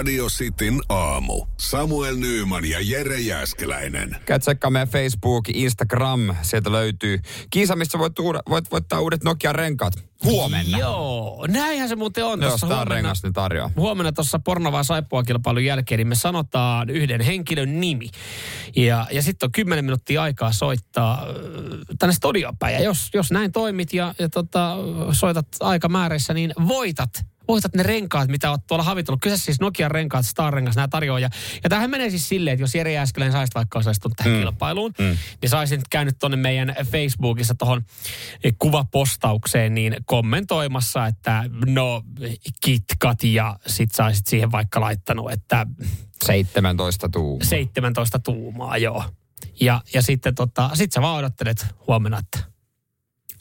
[0.00, 1.46] Radio Cityn aamu.
[1.56, 4.16] Samuel Nyyman ja Jere Jäskeläinen.
[4.26, 7.18] Käy tsekkaa meidän Facebook, Instagram, sieltä löytyy
[7.50, 9.92] kisa, missä voit, uud- voit voittaa uudet Nokia-renkaat
[10.24, 10.78] huomenna.
[10.78, 12.40] Joo, näinhän se muuten on.
[12.42, 13.70] Sitä huomenna, rengas ne tarjoaa.
[13.76, 18.08] huomenna tuossa pornovaa saippua kilpailun jälkeen, niin me sanotaan yhden henkilön nimi.
[18.76, 21.26] Ja, ja sitten on 10 minuuttia aikaa soittaa äh,
[21.98, 22.74] tänne studioon päin.
[22.74, 24.76] Ja jos, jos näin toimit ja, ja tota,
[25.12, 27.10] soitat aikamäärässä, niin voitat
[27.50, 29.20] voitat ne renkaat, mitä olet tuolla havitellut.
[29.20, 31.18] Kyseessä siis Nokian renkaat, Star-rengas, nämä tarjoaa.
[31.18, 31.30] Ja,
[31.68, 34.38] tämähän menee siis silleen, että jos Jere Jääskeläinen saisi vaikka osallistunut tähän mm.
[34.38, 35.16] kilpailuun, mm.
[35.42, 37.82] niin saisin käynyt tuonne meidän Facebookissa tuohon
[38.58, 42.02] kuvapostaukseen niin kommentoimassa, että no
[42.64, 45.66] KitKat ja sit saisit siihen vaikka laittanut, että
[46.24, 47.46] 17 tuumaa.
[47.46, 49.04] 17 tuumaa, joo.
[49.60, 52.49] Ja, ja sitten tota, sit sä vaan odottelet huomenna, että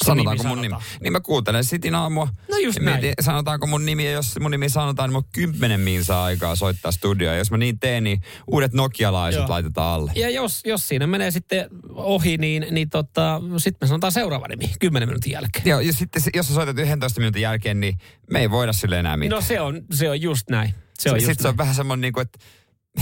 [0.03, 0.75] sun Sanotaanko mun nimi?
[1.00, 2.28] Niin mä kuuntelen Sitin aamua.
[2.50, 3.14] No just näin.
[3.22, 7.38] sanotaanko mun nimi, ja jos mun nimi sanotaan, niin on kymmenen minsaa aikaa soittaa studioon.
[7.38, 9.50] Jos mä niin teen, niin uudet nokialaiset Joo.
[9.50, 10.11] laitetaan alle.
[10.16, 14.72] Ja jos, jos siinä menee sitten ohi, niin, niin tota, sitten me sanotaan seuraava nimi
[14.80, 15.66] 10 minuutin jälkeen.
[15.66, 17.97] Joo, ja sitten jos sä soitat 11 minuutin jälkeen, niin
[18.31, 19.41] me ei voida sille enää mitään.
[19.41, 20.73] No se on, se on just näin.
[21.00, 22.39] Se on just sitten se on vähän semmoinen, niin kuin, että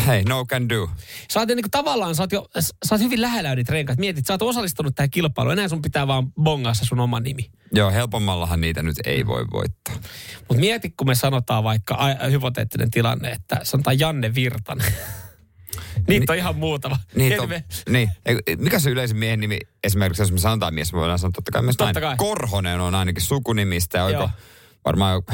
[0.06, 0.90] hei, no can do.
[1.32, 4.00] Sä oot jo niinku tavallaan, sä oot jo, sä oot hyvin lähellä niitä renkaat.
[4.00, 5.54] Mietit, sä oot osallistunut tähän kilpailuun.
[5.54, 7.52] Enää sun pitää vaan bongaa se sun oma nimi.
[7.72, 9.96] Joo, helpommallahan niitä nyt ei voi voittaa.
[10.40, 14.94] Mutta mieti, kun me sanotaan vaikka a, hypoteettinen tilanne, että sanotaan Janne Virtanen.
[16.08, 17.00] Niitä on ihan muutama.
[17.16, 18.10] Niin, Mieti me- niin.
[18.58, 21.62] Mikä se yleisin miehen nimi esimerkiksi, jos me sanotaan mies, me voidaan sanoa totta kai
[21.62, 22.16] myös Totta kai.
[22.18, 24.30] Korhonen on ainakin sukunimistä, ja oiko
[24.86, 25.34] varmaan joku,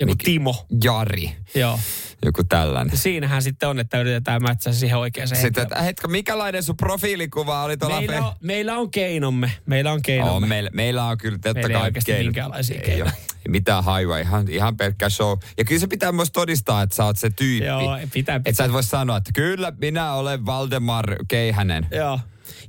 [0.00, 0.66] Joku Timo.
[0.84, 1.80] Jari, Joo.
[2.24, 2.96] Joku tällainen.
[2.98, 7.76] Siinähän sitten on, että yritetään mätsää siihen oikeaan Sitten, että hetko, mikälainen sun profiilikuva oli
[7.76, 9.52] tuolla meillä, fe- on, meillä on keinomme.
[9.66, 10.32] Meillä on keinomme.
[10.32, 12.24] on, meillä, meillä on kyllä totta Meillä kai keinot.
[12.26, 13.12] minkäänlaisia Ei keinoja.
[13.48, 15.38] Mitään hajua, ihan, ihan pelkkä show.
[15.58, 17.66] Ja kyllä se pitää myös todistaa, että sä oot se tyyppi.
[17.66, 21.86] Joo, pitää- Että sä et voi sanoa, että kyllä minä olen Valdemar Keihänen.
[21.90, 22.20] Joo.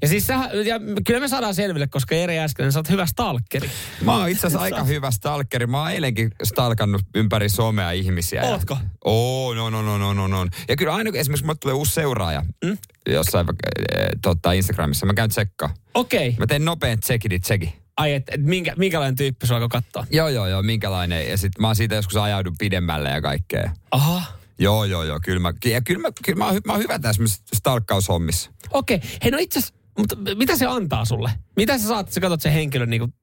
[0.02, 0.34] Ja siis sä,
[0.66, 3.70] ja kyllä me saadaan selville, koska Jere äsken, sä oot hyvä stalkeri.
[4.02, 5.68] Mä oon itse asiassa aika hyvä stalkeri.
[5.68, 8.42] Mä oon eilenkin stalkannut ympäri somea ihmisiä.
[8.44, 8.78] ja- Ootko?
[9.06, 10.48] Oo, no, no, no, no, no, no.
[10.68, 12.78] Ja kyllä aina kun esimerkiksi mulle tulee uusi seuraaja mm?
[13.10, 15.74] jossain äh, tota Instagramissa, mä käyn tsekkaa.
[15.94, 16.28] Okei.
[16.28, 16.40] Okay.
[16.40, 17.74] Mä teen nopean tsekidit tsekin.
[17.98, 20.08] Ai, että et minkä, minkälainen tyyppi sulla katsoa?
[20.12, 21.30] Joo, joo, joo, minkälainen.
[21.30, 23.72] Ja sit mä oon siitä joskus ajaudun pidemmälle ja kaikkea.
[23.92, 24.22] Aha.
[24.60, 27.24] Joo, joo, joo, kyllä mä, ja kyllä mä, kyllä mä, mä oon hyvä tässä
[27.56, 28.52] stalkkaushommissa.
[28.72, 28.96] Okei.
[28.98, 29.10] Okay.
[29.24, 31.32] Hei, no itse asiassa, mutta mitä se antaa sulle?
[31.56, 33.14] Mitä sä saat, sä katsot sen henkilön niin kuin,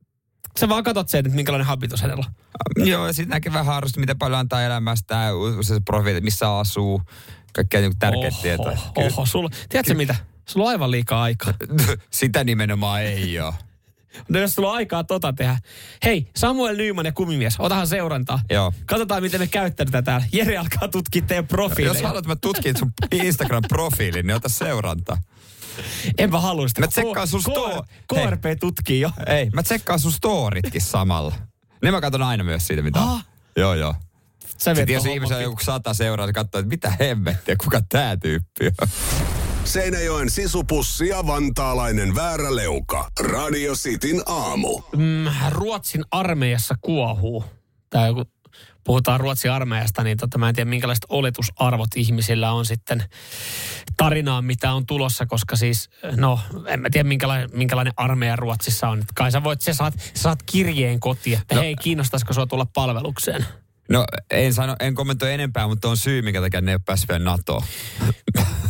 [0.61, 2.87] sä vaan katsot sen, että minkälainen habitus hänellä on.
[2.89, 5.29] Joo, ja sitten näkee vähän harrasta, mitä paljon antaa elämästä,
[5.63, 7.03] se profiili, missä asuu,
[7.53, 8.79] kaikkea niin tärkeitä tietoja.
[8.97, 10.15] Oho, sulla, tiedätkö mitä?
[10.49, 11.55] Sulla on aivan liikaa aikaa.
[12.11, 13.55] Sitä nimenomaan ei ole.
[14.29, 15.59] No jos sulla on aikaa tota tehdä.
[16.05, 18.41] Hei, Samuel Nyman ja kumimies, otahan seurantaa.
[18.51, 18.73] Joo.
[18.87, 20.27] Katsotaan, miten me käyttänyt tätä täällä.
[20.33, 21.95] Jere alkaa tutkia teidän profiileja.
[21.95, 25.19] Jos haluat, että mä tutkin sun Instagram-profiilin, niin ota seuranta.
[26.19, 26.81] Enpä halua sitä.
[26.81, 27.85] Mä tsekkaan sun sto-.
[28.15, 29.11] KRP tutkii jo.
[29.27, 31.35] Ei, mä tsekkaan sun storitkin samalla.
[31.83, 33.01] Ne mä katson aina myös siitä, mitä.
[33.01, 33.27] Ah.
[33.57, 33.95] Joo, joo.
[34.59, 38.17] Sä Sitten jos ihmisellä on joku sata seuraa, se katsoo, että mitä hemmettiä, kuka tää
[38.17, 38.89] tyyppi on.
[39.65, 43.11] Seinäjoen sisupussi ja vantaalainen vääräleuka.
[43.21, 44.83] Radio Cityn aamu.
[44.97, 47.45] mm, Ruotsin armeijassa kuohuu.
[47.91, 48.25] Tai joku,
[48.85, 53.05] puhutaan Ruotsin armeijasta, niin tota, mä en tiedä minkälaiset oletusarvot ihmisillä on sitten
[53.97, 59.03] tarinaan, mitä on tulossa, koska siis, no, en mä tiedä minkälainen, minkälainen armeija Ruotsissa on.
[59.15, 61.61] Kai sä voit, sä saat, sä saat kirjeen kotiin, että no.
[61.61, 63.47] hei, kiinnostaisiko sua tulla palvelukseen?
[63.89, 67.09] No, en, sano, en kommentoi enempää, mutta on syy, minkä takia ne ei ole päässyt
[67.09, 67.63] vielä NATOon.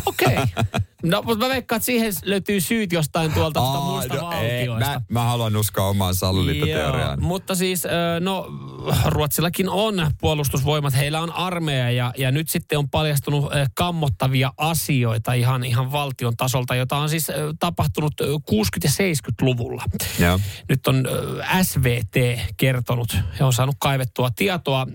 [0.07, 0.37] Okei.
[0.37, 0.47] Okay.
[1.03, 5.01] No, mutta mä veikkaan, että siihen löytyy syyt jostain tuolta tuota muista no, ei, mä,
[5.09, 7.23] mä haluan uskoa omaan Joo, salaliittoteoriaan.
[7.23, 7.85] mutta siis,
[8.21, 8.47] no,
[9.05, 15.65] Ruotsillakin on puolustusvoimat, heillä on armeija ja, ja nyt sitten on paljastunut kammottavia asioita ihan,
[15.65, 17.27] ihan valtion tasolta, jota on siis
[17.61, 18.35] tapahtunut ö, 60-
[18.85, 19.85] ja 70-luvulla.
[20.19, 20.41] Joo.
[20.69, 21.05] Nyt on
[21.63, 24.93] SVT kertonut, he on saanut kaivettua tietoa mm,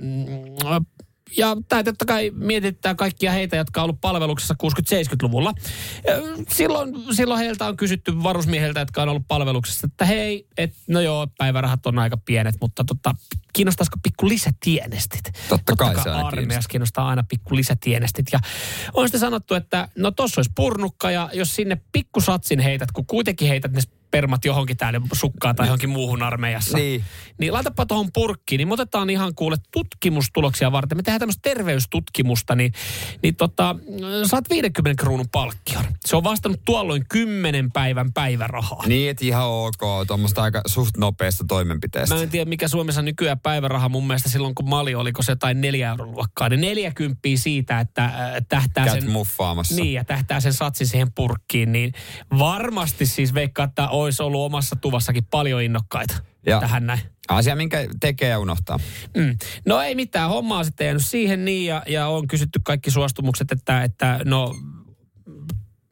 [1.38, 5.54] ja tämä totta kai mietittää kaikkia heitä, jotka on ollut palveluksessa 60-70-luvulla.
[6.08, 6.14] Ja
[6.50, 11.28] Silloin, silloin heiltä on kysytty varusmieheltä, jotka on ollut palveluksessa, että hei, et, no joo,
[11.38, 13.16] päivärahat on aika pienet, mutta tota,
[13.54, 15.32] kiinnostaisiko pikku lisätienestit?
[15.50, 18.26] Totta kai se aina armeijassa kiinnostaa aina pikku lisätienestit.
[18.32, 18.40] Ja
[18.94, 23.06] on sitten sanottu, että no tossa olisi purnukka ja jos sinne pikku satsin heität, kun
[23.06, 26.78] kuitenkin heität ne spermat johonkin täällä sukkaan tai johonkin muuhun armeijassa.
[26.78, 27.04] Niin.
[27.40, 30.98] Niin laitapa tuohon purkkiin, niin me otetaan ihan kuule tutkimustuloksia varten.
[30.98, 32.74] Me tehdään tämmöistä terveystutkimusta, niin,
[33.24, 33.76] niin tota,
[34.26, 35.86] saat 50 kruunun palkkion.
[36.06, 38.88] Se on vastannut tuolloin 10 päivän päivärahaa.
[38.88, 42.16] Niin, että ihan ok, tuommoista aika suht nopeasta toimenpiteestä.
[42.16, 45.62] Mä en tiedä, mikä Suomessa nykyään päiväraha mun mielestä silloin, kun Mali oliko se jotain
[45.62, 46.50] neljä euron luokkaa.
[46.50, 48.14] Niin 40 siitä, että äh,
[48.50, 49.12] tähtää Käyt sen...
[49.12, 49.76] muffaamassa.
[49.76, 51.94] Niin, ja tähtää sen satsin siihen purkkiin, niin
[52.40, 56.16] varmasti siis veikkaa, että olisi ollut omassa tuvassakin paljon innokkaita
[56.46, 56.60] Ja.
[56.60, 57.00] tähän näin.
[57.28, 58.80] Asia, minkä tekee ja unohtaa.
[59.18, 59.38] Mm.
[59.66, 63.52] No ei mitään, homma on sitten jäänyt siihen niin ja, ja on kysytty kaikki suostumukset,
[63.52, 64.56] että, että no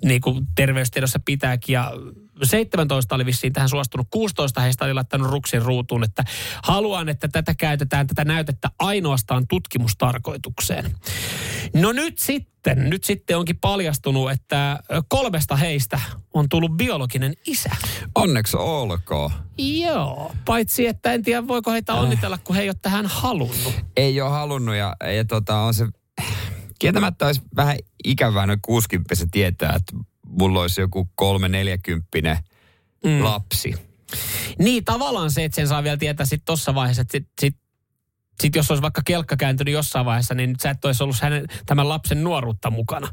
[0.05, 1.91] niin kuin terveystiedossa pitääkin ja
[2.43, 6.23] 17 oli vissiin tähän suostunut, 16 heistä oli laittanut ruksin ruutuun, että
[6.63, 10.95] haluan, että tätä käytetään, tätä näytettä ainoastaan tutkimustarkoitukseen.
[11.73, 15.99] No nyt sitten, nyt sitten onkin paljastunut, että kolmesta heistä
[16.33, 17.69] on tullut biologinen isä.
[18.15, 19.31] Onneksi olkoon.
[19.57, 23.73] Joo, paitsi että en tiedä voiko heitä onnitella, kun he ei ole tähän halunnut.
[23.97, 25.87] Ei ole halunnut ja, ja tota, on se...
[26.79, 29.93] Kieltämättä olisi vähän ikävää noin 60 tietää, että
[30.39, 32.37] mulla olisi joku kolme neljäkymppinen
[33.05, 33.23] mm.
[33.23, 33.73] lapsi.
[34.59, 37.55] Niin, tavallaan se, että sen saa vielä tietää sitten tuossa vaiheessa, että sit, sit,
[38.41, 41.45] sit jos olisi vaikka kelkka kääntynyt jossain vaiheessa, niin nyt sä et olisi ollut hänen,
[41.65, 43.07] tämän lapsen nuoruutta mukana.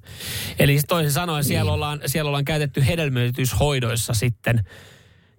[0.59, 1.75] Eli toisin sanoen siellä, Niin.
[1.75, 4.65] ollaan, siellä ollaan käytetty hedelmöityshoidoissa sitten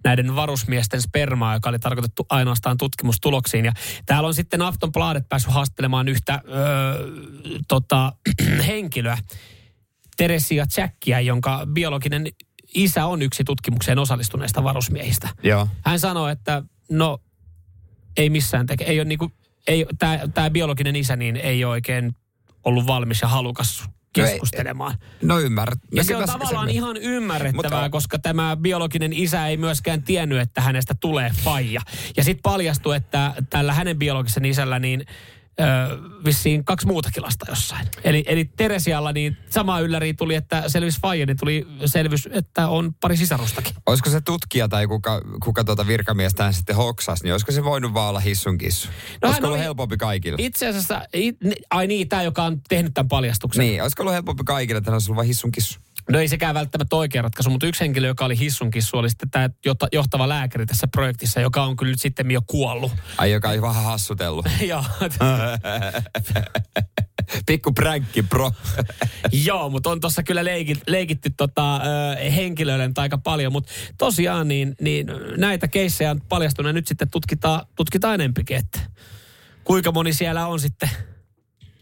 [0.04, 3.64] näiden varusmiesten spermaa, joka oli tarkoitettu ainoastaan tutkimustuloksiin.
[3.64, 3.72] Ja
[4.06, 7.10] täällä on sitten Aftonbladet päässyt haastelemaan yhtä öö,
[7.68, 8.12] tota,
[8.66, 9.18] henkilöä,
[10.16, 12.26] Teresia Jackia, jonka biologinen
[12.74, 15.28] isä on yksi tutkimukseen osallistuneista varusmiehistä.
[15.42, 15.68] Joo.
[15.84, 17.18] Hän sanoi, että no
[18.16, 19.30] ei missään teke, ei ole niinku,
[19.66, 19.86] ei,
[20.34, 22.16] tämä biologinen isä niin ei ole oikein
[22.64, 24.94] ollut valmis ja halukas keskustelemaan.
[25.22, 25.78] No ymmärrät.
[25.92, 30.02] Ja No se on tavallaan se- ihan ymmärrettävää, Mutta- koska tämä biologinen isä ei myöskään
[30.02, 31.80] tiennyt, että hänestä tulee faija.
[32.16, 35.06] Ja sitten paljastui, että tällä hänen biologisen isällä niin
[35.60, 35.64] ö,
[36.24, 37.88] vissiin kaksi muutakin lasta jossain.
[38.04, 42.94] Eli, eli Teresialla niin sama ylläri tuli, että selvisi faija, niin tuli selvys, että on
[43.00, 43.74] pari sisarustakin.
[43.86, 48.08] Olisiko se tutkija tai kuka, kuka tuota virkamiestään sitten hoksas, niin olisiko se voinut vaan
[48.08, 48.88] olla hissun kissu?
[49.22, 50.36] No olisiko ollut oli- helpompi kaikille?
[50.40, 51.36] Itse asiassa, it,
[51.70, 53.64] ai niin, tämä joka on tehnyt tämän paljastuksen.
[53.64, 55.80] Niin, olisiko ollut helpompi kaikille, että hän olisi ollut vain hissun kissu?
[56.10, 59.50] No ei sekään välttämättä oikea ratkaisu, mutta yksi henkilö, joka oli hissunkissu, oli sitten tämä
[59.66, 62.92] johta- johtava lääkäri tässä projektissa, joka on kyllä nyt sitten jo kuollut.
[63.18, 64.46] Ai, joka ei vähän hassutellut.
[64.68, 64.84] Joo,
[67.46, 68.50] Pikku pränkki, bro.
[69.32, 71.80] Joo, mutta on tuossa kyllä leikit, leikitty tota, ö,
[72.30, 75.06] henkilöille aika paljon, mutta tosiaan niin, niin
[75.36, 78.80] näitä keissejä on paljastunut ja nyt sitten tutkitaan, tutkitaan enempikin, että
[79.64, 80.90] kuinka moni siellä on sitten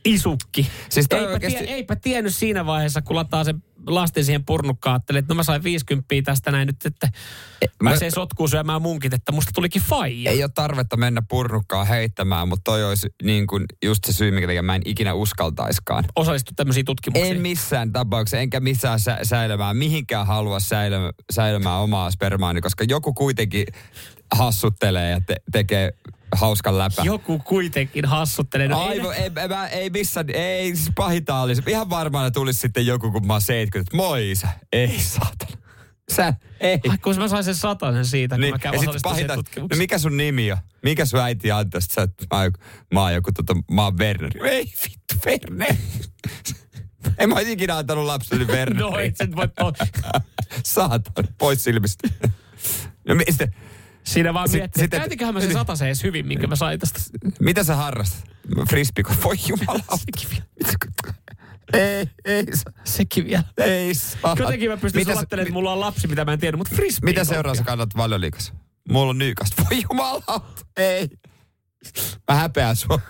[0.05, 0.71] isukki.
[0.89, 5.19] Siis eipä, oikeasti- tie, eipä tiennyt siinä vaiheessa, kun lataa sen lastin siihen purnukkaan, ajattelin,
[5.19, 7.09] että no mä sain 50 tästä näin nyt, että
[7.83, 10.31] mä- pääsee sotkuun syömään munkit, että musta tulikin faija.
[10.31, 14.63] Ei ole tarvetta mennä purnukkaa heittämään, mutta toi olisi niin kuin just se syy, takia
[14.63, 16.05] mä en ikinä uskaltaiskaan.
[16.17, 17.37] Osallistu tämmöisiin tutkimuksiin.
[17.37, 23.15] En missään tapauksessa, enkä missään sä- säilömään, mihinkään halua säilö, säilömään omaa spermaani, koska joku
[23.15, 23.67] kuitenkin
[24.33, 25.93] hassuttelee ja te, tekee
[26.35, 27.03] hauskan läpä.
[27.03, 28.69] Joku kuitenkin hassuttelee.
[28.69, 31.63] No Aivo, ei, ei, mä- ei missään, ei siis pahinta olisi.
[31.67, 34.49] Ihan varmaan tulisi sitten joku, kun mä oon 70, että moi isä.
[34.73, 35.63] Ei saatana.
[36.13, 36.81] Sä, ei.
[36.89, 40.17] Ai, kun mä sain sen satanen siitä, kun Niin, mä käyn pahinta, no mikä sun
[40.17, 40.59] nimi on?
[40.83, 41.83] Mikä sun äiti antoi?
[41.83, 42.61] Sitten Sä, että mä, oon joku-
[42.95, 44.47] mä oon joku, tota, mä oon Werner.
[44.47, 45.75] Ei vittu, Werner.
[47.19, 48.83] en mä olisi ikinä antanut lapseni Werner.
[48.83, 49.49] No et nyt voi
[50.65, 52.09] Saatan, pois silmistä.
[53.09, 53.49] No mistä,
[54.05, 56.81] Siinä vaan Sit- miettii, sit- että käytinkö mä sen satasen edes hyvin, minkä mä sain
[56.81, 57.01] tästä.
[57.41, 58.25] mitä sä harrastat?
[58.71, 59.85] Frisbiko, voi jumala.
[59.97, 60.45] Sekin vielä.
[61.73, 62.45] ei, ei,
[62.85, 63.45] Sekin vielä.
[63.59, 64.37] ei saa.
[64.39, 67.11] Jotenkin mä pystyn suottelemaan, että mulla on lapsi, mitä mä en tiedä, mutta frisbee.
[67.11, 68.53] Mitä seuraa sä kannat valioliikassa?
[68.89, 69.63] Mulla on nyykasta.
[69.71, 70.47] Voi jumala.
[70.77, 71.09] Ei.
[72.29, 73.01] Mä häpeän sua.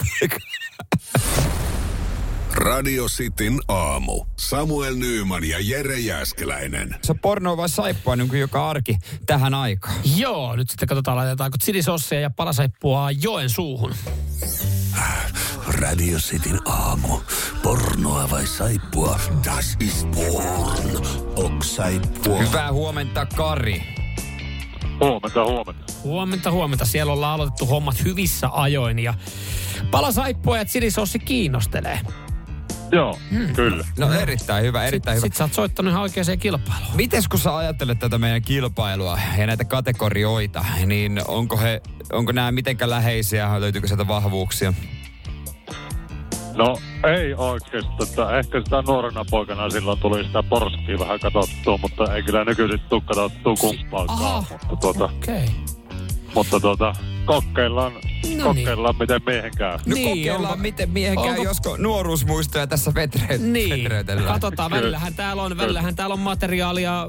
[2.55, 4.25] Radio Cityn aamu.
[4.39, 6.97] Samuel Nyyman ja Jere Jäskeläinen.
[7.03, 9.95] Se on pornoa vai saippua niin kuin joka arki tähän aikaan.
[10.17, 13.95] Joo, nyt sitten katsotaan, laitetaanko chilisossia ja palasaippua joen suuhun.
[15.67, 17.21] Radio Cityn aamu.
[17.63, 19.21] Pornoa vai saippua?
[19.45, 21.07] Das ist porn.
[21.37, 22.39] Ok saippua.
[22.39, 23.83] Hyvää huomenta, Kari.
[25.01, 25.93] Huomenta, huomenta.
[26.03, 26.85] Huomenta, huomenta.
[26.85, 29.15] Siellä ollaan aloitettu hommat hyvissä ajoin ja
[29.91, 32.01] Pala saippua ja chilisossi kiinnostelee.
[32.93, 33.19] Joo,
[33.55, 33.85] kyllä.
[33.99, 35.27] No erittäin hyvä, erittäin hyvä.
[35.27, 36.97] Sitten sä oot soittanut ihan oikeaan kilpailuun.
[36.97, 41.81] Mites kun sä ajattelet tätä meidän kilpailua ja näitä kategorioita, niin onko, he,
[42.13, 44.73] onko nämä mitenkä läheisiä, löytyykö sieltä vahvuuksia?
[46.55, 46.79] No
[47.17, 48.09] ei oikeastaan.
[48.09, 52.81] Että ehkä sitä nuorena poikana silloin tuli sitä porskia vähän katsottua, mutta ei kyllä nykyisin
[52.89, 54.45] tule katsottua kumpaakaan.
[54.51, 55.35] Mutta tuota, Okei.
[55.35, 55.82] Okay.
[56.35, 58.43] Mutta tuota, kokeillaan, niin.
[58.43, 59.73] kokeillaan miten miehen käy.
[59.87, 64.29] No Niin, kokeillaan, onko- miten miehen käy, onko- josko nuoruusmuistoja tässä vetre- Niin, vetreytellään.
[64.33, 64.71] katsotaan.
[64.71, 67.03] Välillähän täällä on, välillähän täällä on materiaalia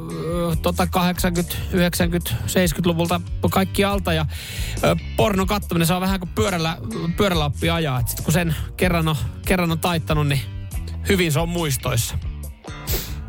[0.51, 4.13] ö, tota 80, 90, 70-luvulta kaikki alta.
[4.13, 4.25] Ja
[4.83, 6.77] ö, pornon kattominen, se on vähän kuin pyörällä,
[7.17, 7.99] pyörällä oppi ajaa.
[7.99, 9.15] Et sit kun sen kerran on,
[9.45, 10.41] kerran on taittanut, niin
[11.09, 12.17] hyvin se on muistoissa.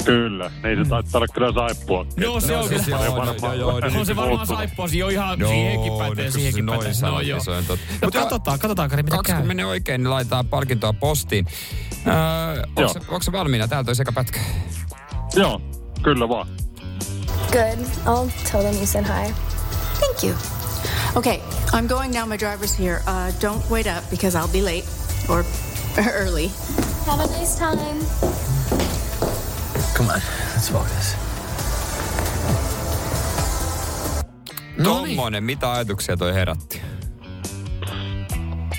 [0.05, 2.07] Kyllä, niin se taitaa olla kyllä saippua.
[2.17, 3.05] No se on siis kyllä.
[3.05, 6.79] joo, no, joo, joo, niin On se varmaan saippua, jo ihan siihenkin pätee, siihenkin noin
[6.79, 6.95] pätee.
[6.95, 7.41] sanot, No niin joo.
[7.41, 7.87] se on totta.
[7.93, 9.37] No Mutta katsotaan, katsotaan Kari, mitä käy.
[9.39, 11.47] kun menee oikein, niin laitetaan palkintoa postiin.
[12.07, 12.13] Öö,
[12.79, 12.89] Joo.
[12.89, 13.69] onko, onko se valmiina?
[13.69, 14.41] Täältä olisi eka pätkä.
[15.35, 15.61] Joo,
[16.03, 16.47] kyllä vaan.
[17.53, 17.79] Good.
[18.07, 19.35] I'll tell them you said hi.
[20.01, 20.35] Thank you.
[21.17, 21.37] Okay,
[21.73, 22.29] I'm going now.
[22.29, 23.03] My driver's here.
[23.07, 24.85] Uh, don't wait up because I'll be late
[25.29, 25.45] or
[26.21, 26.51] early.
[27.07, 27.99] Have a nice time.
[30.05, 30.23] Come on,
[30.55, 31.17] let's focus.
[34.79, 35.17] No niin.
[35.17, 36.81] Tommonen, mitä ajatuksia toi herätti?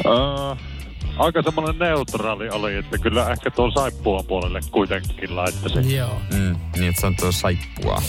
[0.06, 0.58] Uh,
[1.18, 5.96] aika semmoinen neutraali oli, että kyllä ehkä tuon saippuan puolelle kuitenkin laittaisin.
[5.96, 6.22] Joo.
[6.34, 8.02] Mm, niin, että se on tuo saippua.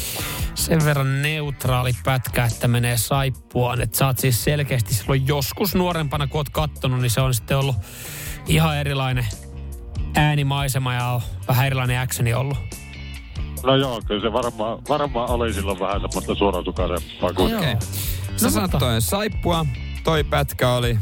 [0.54, 3.80] sen verran neutraali pätkä, että menee saippuaan.
[3.80, 7.58] Että sä oot siis selkeästi silloin joskus nuorempana, kun oot kattonut, niin se on sitten
[7.58, 7.76] ollut
[8.46, 9.26] ihan erilainen
[10.16, 12.75] äänimaisema ja on vähän erilainen actioni ollut.
[13.62, 17.56] No joo, kyllä se varmaan, varmaan oli silloin vähän semmoista suorasukaisempaa kuin.
[17.56, 17.74] Okei.
[17.74, 17.80] No,
[18.36, 19.66] Sä sanot mutta- toi saippua,
[20.04, 20.98] toi pätkä oli,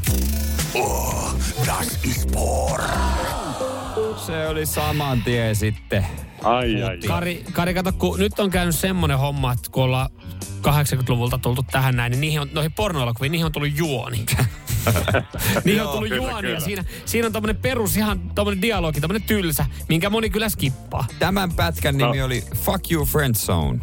[0.75, 1.34] Oh,
[1.66, 2.30] das ist
[4.26, 6.06] se oli saman tien sitten.
[6.42, 6.99] Ai ai.
[6.99, 10.08] Kari, Kari, kato, kun nyt on käynyt semmoinen homma, että kun ollaan
[10.62, 14.26] 80-luvulta tultu tähän näin, niin niihin on, noihin pornoelokuviin, niihin on tullut juoni.
[15.64, 16.60] niihin on Joo, tullut kyllä, juoni ja kyllä.
[16.60, 21.04] siinä, siinä on tämmöinen perus, ihan tämmöinen dialogi, tämmöinen tylsä, minkä moni kyllä skippaa.
[21.18, 22.24] Tämän pätkän nimi No.
[22.24, 23.78] oli Fuck You Friend Zone.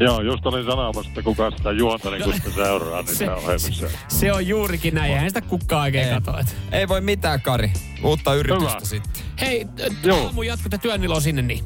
[0.00, 3.26] Joo, just olin sanomassa, että kuka sitä juonta niin kun sitä seuraa, niin Se-
[3.70, 3.90] se.
[4.08, 6.14] Se on juurikin näin, eihän sitä kukaan oikein Ei.
[6.14, 6.38] katso.
[6.38, 6.56] et.
[6.72, 7.72] Ei voi mitään, Kari.
[8.04, 8.80] Uutta yritystä Hyvä.
[8.84, 9.22] sitten.
[9.40, 9.66] Hei,
[10.04, 10.26] Joo.
[10.26, 11.64] aamu jatkot ja työnilo sinne niin.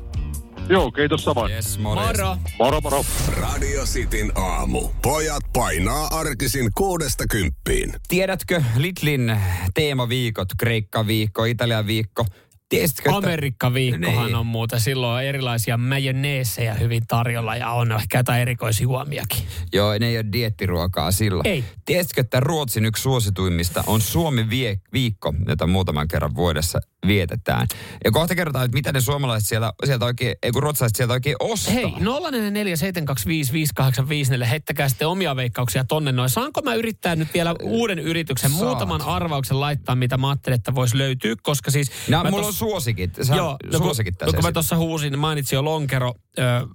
[0.68, 1.52] Joo, kiitos samoin.
[1.52, 1.78] Yes.
[1.78, 2.36] Moro.
[2.58, 3.04] Moro moro.
[3.40, 4.88] Radio Cityn aamu.
[5.02, 7.92] Pojat painaa arkisin kuudesta kymppiin.
[8.08, 9.36] Tiedätkö Lidlin
[9.74, 12.24] teemaviikot, Kreikka-viikko, Italia-viikko?
[12.68, 13.16] Tiesitkö, että...
[13.16, 14.34] Amerikka-viikkohan Niin.
[14.36, 14.78] on muuta.
[14.78, 19.38] Silloin on erilaisia majoneeseja hyvin tarjolla ja on ehkä jotain erikoisjuomiakin.
[19.72, 21.46] Joo, ne ei ole diettiruokaa silloin.
[21.46, 21.64] Ei.
[21.84, 27.66] Tiesitkö, että Ruotsin yksi suosituimmista on Suomi vie- viikko, jota muutaman kerran vuodessa vietetään.
[28.04, 31.36] Ja kohta kerrotaan, että mitä ne suomalaiset siellä, sieltä oikein, ei kun ruotsalaiset sieltä oikein
[31.40, 31.74] ostaa.
[31.74, 36.30] Hei, 0447255854, heittäkää sitten omia veikkauksia tonne noin.
[36.30, 38.62] Saanko mä yrittää nyt vielä uuden yrityksen, Saat.
[38.62, 41.90] muutaman arvauksen laittaa, mitä mä ajattelin, että voisi löytyä, koska siis...
[42.08, 43.10] No, mä mulla tos- on suosikit.
[43.22, 44.36] Sä Joo, no, suosikit kun, tässä.
[44.36, 46.66] kun mä tuossa huusin, mainitsin jo lonkero, ö,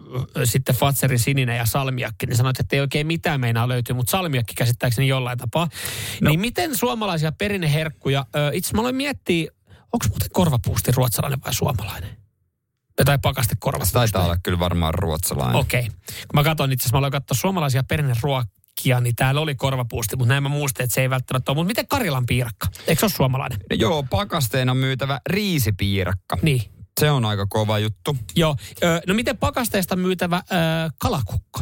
[0.43, 4.53] sitten Fatserin sininen ja salmiakki, niin sanoit, että ei oikein mitään meinaa löytyy, mutta salmiakki
[4.53, 5.67] käsittääkseni jollain tapaa.
[6.21, 6.29] No.
[6.29, 9.51] Niin miten suomalaisia perinneherkkuja, ö, itse mä aloin miettiä,
[9.93, 12.17] onko muuten korvapuusti ruotsalainen vai suomalainen?
[13.05, 13.93] Tai pakaste Se korvapuusti.
[13.93, 15.55] taitaa olla kyllä varmaan ruotsalainen.
[15.55, 15.79] Okei.
[15.79, 15.91] Okay.
[16.07, 20.29] Kun mä katsoin itse asiassa, mä aloin katsoa suomalaisia perinneruokkia, niin täällä oli korvapuusti, mutta
[20.29, 21.55] näin mä muistin, että se ei välttämättä ole.
[21.55, 22.67] Mutta miten Karilan piirakka?
[22.87, 23.59] Eikö se ole suomalainen?
[23.69, 26.37] No joo, pakasteena myytävä riisipiirakka.
[26.41, 26.61] Niin.
[26.99, 28.17] Se on aika kova juttu.
[28.35, 28.55] Joo.
[29.07, 31.59] No miten pakasteesta myytävä ö, kalakukko?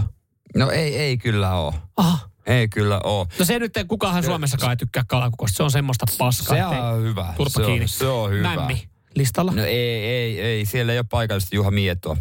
[0.56, 1.74] No ei, ei kyllä oo.
[1.98, 2.30] Aha.
[2.50, 3.28] Ei kyllä oo.
[3.40, 5.58] No se nyt, kukaanhan Suomessakaan ei tykkää kalakukosta.
[5.58, 6.58] Se on semmoista paskaa.
[6.58, 7.34] Se on hyvä.
[7.38, 7.82] Turpa se kiinni.
[7.82, 8.56] On, se on hyvä.
[8.56, 9.52] Mämmi listalla.
[9.52, 10.66] No ei, ei, ei.
[10.66, 12.18] Siellä ei ole paikallista Juha Mietoa.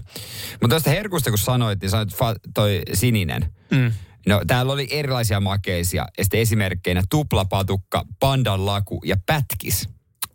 [0.51, 3.55] Mutta tuosta herkusta kun sanoit, niin sanoit fa- toi sininen.
[3.71, 3.93] Mm.
[4.27, 6.07] No täällä oli erilaisia makeisia.
[6.19, 9.89] Ja sitten esimerkkeinä tuplapatukka, pandan laku ja pätkis.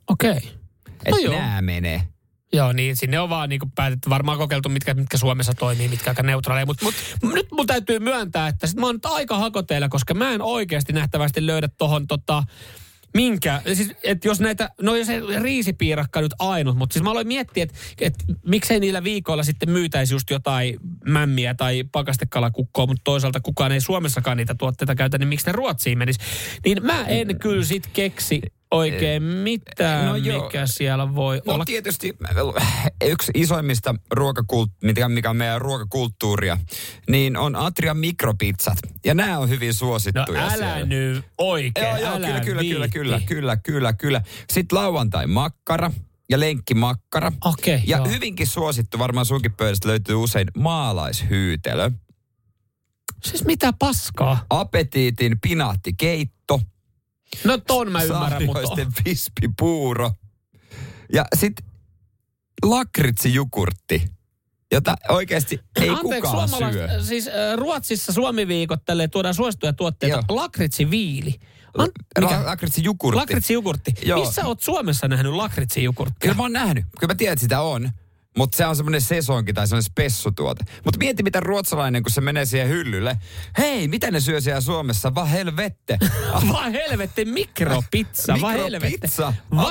[0.10, 0.32] Okei.
[0.32, 0.50] Okay.
[0.88, 1.34] Että No joo.
[1.34, 2.08] nää menee.
[2.54, 6.24] Joo, niin sinne on vaan niinku päätetty, varmaan kokeiltu, mitkä, mitkä Suomessa toimii, mitkä aika
[6.24, 6.66] neutraaleja.
[6.66, 6.96] Mutta mut,
[7.34, 10.94] nyt mun täytyy myöntää, että sit mä oon nyt aika hakoteilla, koska mä en oikeasti
[10.94, 12.44] nähtävästi löydä tohon tota,
[13.14, 15.08] minkä, siis, että jos näitä, no jos
[15.42, 20.14] riisipiirakka nyt ainut, mutta siis mä aloin miettiä, että, että miksei niillä viikoilla sitten myytäisi
[20.14, 25.46] just jotain mämmiä tai pakastekalakukkoa, mutta toisaalta kukaan ei Suomessakaan niitä tuotteita käytä, niin miksi
[25.46, 26.20] ne Ruotsiin menisi.
[26.66, 28.42] Niin mä en kyllä sit keksi
[28.78, 30.44] oikein mitään, no no joo.
[30.44, 31.66] mikä siellä voi No olla.
[31.66, 32.14] tietysti
[33.06, 36.58] yksi isoimmista ruokakult- mikä mikä on meidän ruokakulttuuria,
[37.10, 38.78] niin on Atrian mikropizzat.
[39.06, 40.86] Ja nämä on hyvin No suosittuja älä siellä.
[40.86, 44.22] nyt oikein, Joo, joo, älä kyllä, kyllä, kyllä, kyllä, kyllä, kyllä, kyllä.
[44.54, 45.92] Sitten lauantai makkara
[46.30, 47.32] ja lenkkimakkara.
[47.46, 48.08] Okei, Ja joo.
[48.08, 51.92] hyvinkin suosittu, varmaan sunkin pöydästä löytyy usein maalaishyytelö.
[53.24, 54.46] Siis mitä paskaa?
[54.50, 56.62] Apetiitin pinaattikeitto.
[57.44, 58.62] No ton mä ymmärrän, mutta...
[59.06, 60.12] Vispipuuro.
[61.14, 61.66] Ja sitten
[62.66, 64.08] lakritsijugurtti,
[64.72, 67.04] jota oikeasti ei Anteeksi, kukaan syö.
[67.04, 70.16] Siis äh, Ruotsissa Suomi-viikot tälle tuodaan suosittuja tuotteita.
[70.16, 70.24] Joo.
[70.30, 71.34] Lakritsviili.
[71.78, 72.46] An- Mikä?
[72.46, 73.20] Lakritsijugurtti.
[73.20, 73.94] Lakritsijugurtti.
[74.06, 74.20] Joo.
[74.20, 76.20] Missä oot Suomessa nähnyt lakritsijugurttia?
[76.20, 76.86] Kyllä mä oon nähnyt.
[77.00, 77.90] Kyllä mä tiedän, että sitä on.
[78.38, 80.64] Mutta se on semmoinen sesonki tai semmoinen spessutuote.
[80.86, 83.18] Mutta mieti, mitä ruotsalainen, kun se menee siihen hyllylle.
[83.58, 85.16] Hei, mitä ne syö siellä Suomessa?
[85.16, 85.98] Va helvette.
[86.54, 88.36] Vaan helvetti mikropizza,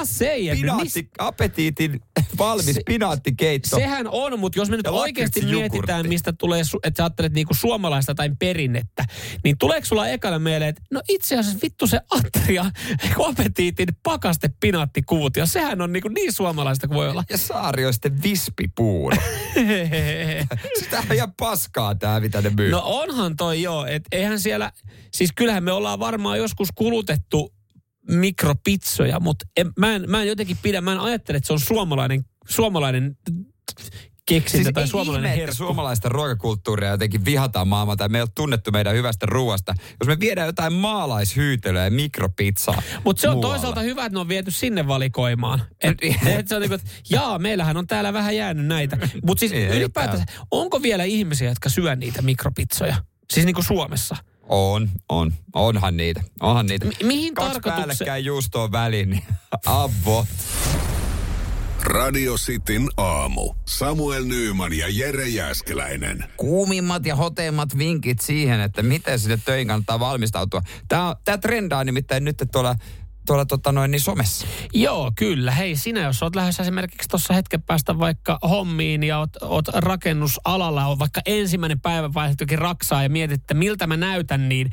[0.05, 2.01] säger du, Pinaatti, miss- apetiitin
[2.39, 3.77] valmis Se- pinaattikeitto.
[3.77, 8.15] Sehän on, mutta jos me nyt oikeasti mietitään, mistä tulee, että sä ajattelet niinku suomalaista
[8.15, 9.05] tai perinnettä,
[9.45, 12.65] niin tuleeko sulla ekana mieleen, että no itse asiassa vittu se Atria
[13.29, 17.25] apetiitin pakaste pinaattikuutio, sehän on niinku niin suomalaista kuin voi olla.
[17.31, 18.23] Ja saarioisten
[18.59, 19.17] vispipuuro.
[20.81, 22.71] Sitä on ihan paskaa tää, mitä ne myy.
[22.71, 24.73] No onhan toi joo, että eihän siellä,
[25.15, 27.55] siis kyllähän me ollaan varmaan joskus kulutettu
[28.09, 31.61] mikropizzoja, mutta en, mä, en, mä en jotenkin pidä, mä en ajattele, että se on
[31.61, 33.17] suomalainen, suomalainen
[34.35, 35.57] keksintö Siis tai suomalainen ihme, herkku.
[35.57, 39.75] suomalaista ruokakulttuuria jotenkin vihataan maailmaa tai me ei ole tunnettu meidän hyvästä ruoasta.
[40.01, 43.55] Jos me viedään jotain maalaishyytelöä ja mikropizzaa Mutta se on muualle.
[43.55, 45.63] toisaalta hyvä, että ne on viety sinne valikoimaan.
[45.83, 45.99] Et,
[46.39, 48.99] et se on niinku, että jaa, meillähän on täällä vähän jäänyt näitä.
[49.27, 52.97] Mutta siis Ei, ylipäätänsä, onko vielä ihmisiä, jotka syö niitä mikropizzoja?
[53.33, 54.17] Siis niinku Suomessa.
[54.49, 55.33] On, on.
[55.55, 56.23] Onhan niitä.
[56.41, 56.87] Onhan niitä.
[56.87, 57.77] Mi- mihin Kaksi tarkoitukseen?
[57.89, 59.23] päällekkäin juustoon väliin, niin
[59.67, 60.27] avot.
[61.85, 63.55] Radio Cityn aamu.
[63.69, 66.25] Samuel Nyyman ja Jere Jäskeläinen.
[66.37, 70.63] Kuumimmat ja hoteimmat vinkit siihen, että miten sinne töihin kannattaa valmistautua.
[70.89, 72.77] Tämä, tämä trendaa nimittäin nyt tuolla,
[73.27, 74.47] tuolla tota noin, niin somessa.
[74.75, 75.51] Joo, kyllä.
[75.51, 80.87] Hei, sinä jos oot lähdössä esimerkiksi tuossa hetken päästä vaikka hommiin ja oot, oot rakennusalalla,
[80.87, 84.71] on vaikka ensimmäinen päivä vaihdat jokin raksaa ja mietit, että miltä mä näytän, niin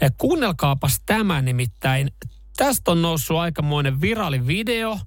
[0.00, 2.10] eh, kuunnelkaapas tämä nimittäin.
[2.56, 4.98] Tästä on noussut aikamoinen viraali video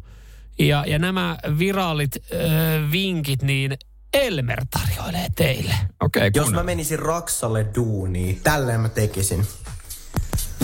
[0.67, 3.77] ja, ja nämä viraalit äh, vinkit, niin
[4.13, 5.73] Elmer tarjoilee teille.
[5.99, 9.47] Okei, okay, Jos mä menisin Raksalle duuniin, tälleen mä tekisin.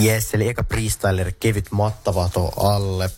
[0.03, 3.10] Yes, eli eka freestyler kevyt mattavato alle.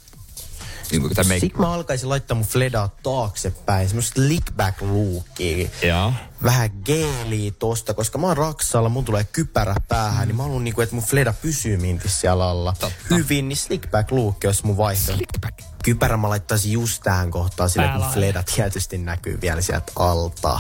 [0.92, 1.46] Niin kuin tämä meikki.
[1.46, 5.70] Sitten mä alkaisin laittaa mun fledaa taaksepäin, semmoista lickback lookia.
[5.84, 6.14] Joo.
[6.44, 10.82] Vähän geeliä tosta, koska mä oon Raksalla, mun tulee kypärä päähän, niin mä haluan niinku,
[10.82, 12.74] että mun fleda pysyy mintissä siellä alla.
[13.10, 15.14] Hyvin, niin slickback look olisi mun vaihtoehto.
[15.16, 15.60] Slickback.
[15.84, 18.14] Kypärä mä laittaisin just tähän kohtaan, sillä kun Päälaille.
[18.14, 20.60] fleda tietysti näkyy vielä sieltä alta.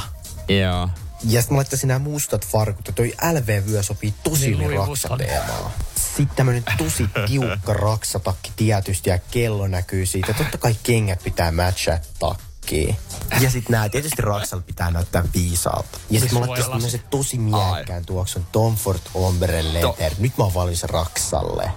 [0.62, 0.90] Joo.
[1.24, 5.72] Ja sitten mä laittaisin nämä mustat farkut, ja toi LV-vyö sopii tosi Niin, raksateemaan.
[5.96, 10.34] Sitten tämmönen tosi tiukka raksatakki tietysti, ja kello näkyy siitä.
[10.34, 12.96] Totta kai kengät pitää matchaa takkiin.
[13.42, 16.00] Ja sitten nää tietysti raksalla pitää näyttää viisaalta.
[16.10, 20.14] Ja sitten mä laittaisin tämmöisen tosi miekkään tuoksun Tom Ford Ombre Leather.
[20.20, 21.72] Nyt mä oon valmis raksalle.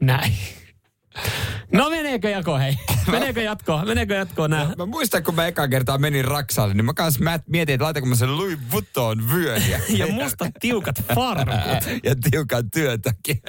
[0.00, 0.38] Näin.
[1.72, 2.76] No meneekö jako hei?
[3.12, 3.84] Meneekö jatkoa?
[3.84, 4.72] Meneekö jatkoa nää?
[4.76, 8.08] Mä muistan, kun mä eka kertaa menin Raksalle, niin mä kans mä mietin, että laitanko
[8.08, 9.62] mä sen Louis Vuitton vyön.
[9.88, 11.56] Ja, mustat tiukat farkut.
[12.04, 13.42] ja tiukan työtäkin.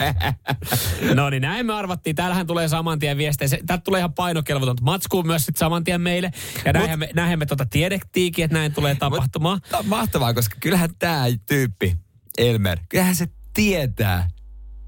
[1.13, 2.15] No niin, näin me arvattiin.
[2.15, 3.49] Täällähän tulee saman tien viestejä.
[3.65, 6.31] Täältä tulee ihan painokelvotonta matskua myös sit saman tien meille.
[6.65, 9.61] Ja näinhän me, näinhän me tota tiedettiinkin, että näin tulee tapahtumaan.
[9.69, 11.95] Tämä on mahtavaa, koska kyllähän tämä tyyppi,
[12.37, 14.27] Elmer, kyllähän se tietää,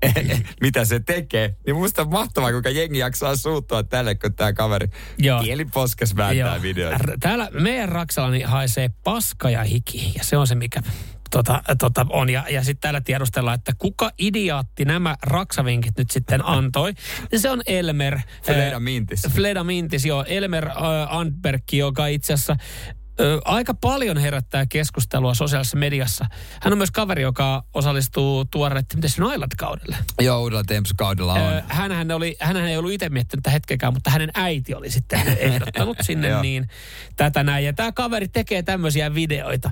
[0.61, 1.55] mitä se tekee.
[1.65, 4.87] Niin musta on mahtavaa, kuinka jengi jaksaa suuttua tälle, kun tämä kaveri
[5.17, 5.43] Joo.
[5.43, 7.03] kieli poskes vääntää videoita.
[7.19, 10.13] Täällä meidän Raksalani haisee paska ja hiki.
[10.17, 10.81] Ja se on se, mikä
[11.31, 12.29] tota, tota on.
[12.29, 16.93] Ja, ja sitten täällä tiedustellaan, että kuka idioatti nämä raksavinkit nyt sitten antoi.
[17.35, 18.19] Se on Elmer.
[18.43, 19.21] Fleda äh, Mintis.
[19.35, 20.25] Fleda Mintis, joo.
[20.27, 20.75] Elmer äh,
[21.09, 22.57] Antberg, joka itse asiassa
[23.19, 26.25] ö, aika paljon herättää keskustelua sosiaalisessa mediassa.
[26.61, 29.97] Hän on myös kaveri, joka osallistuu tuoreet, miten se on Island-kaudelle.
[30.21, 31.53] Joo, uudella Tempsu-kaudella on.
[31.53, 35.19] Ö, hänhän, oli, hänhän ei ollut itse miettinyt tätä hetkeäkään, mutta hänen äiti oli sitten
[35.39, 36.67] ehdottanut sinne niin
[37.15, 37.65] tätä näin.
[37.65, 39.71] Ja tämä kaveri tekee tämmöisiä videoita.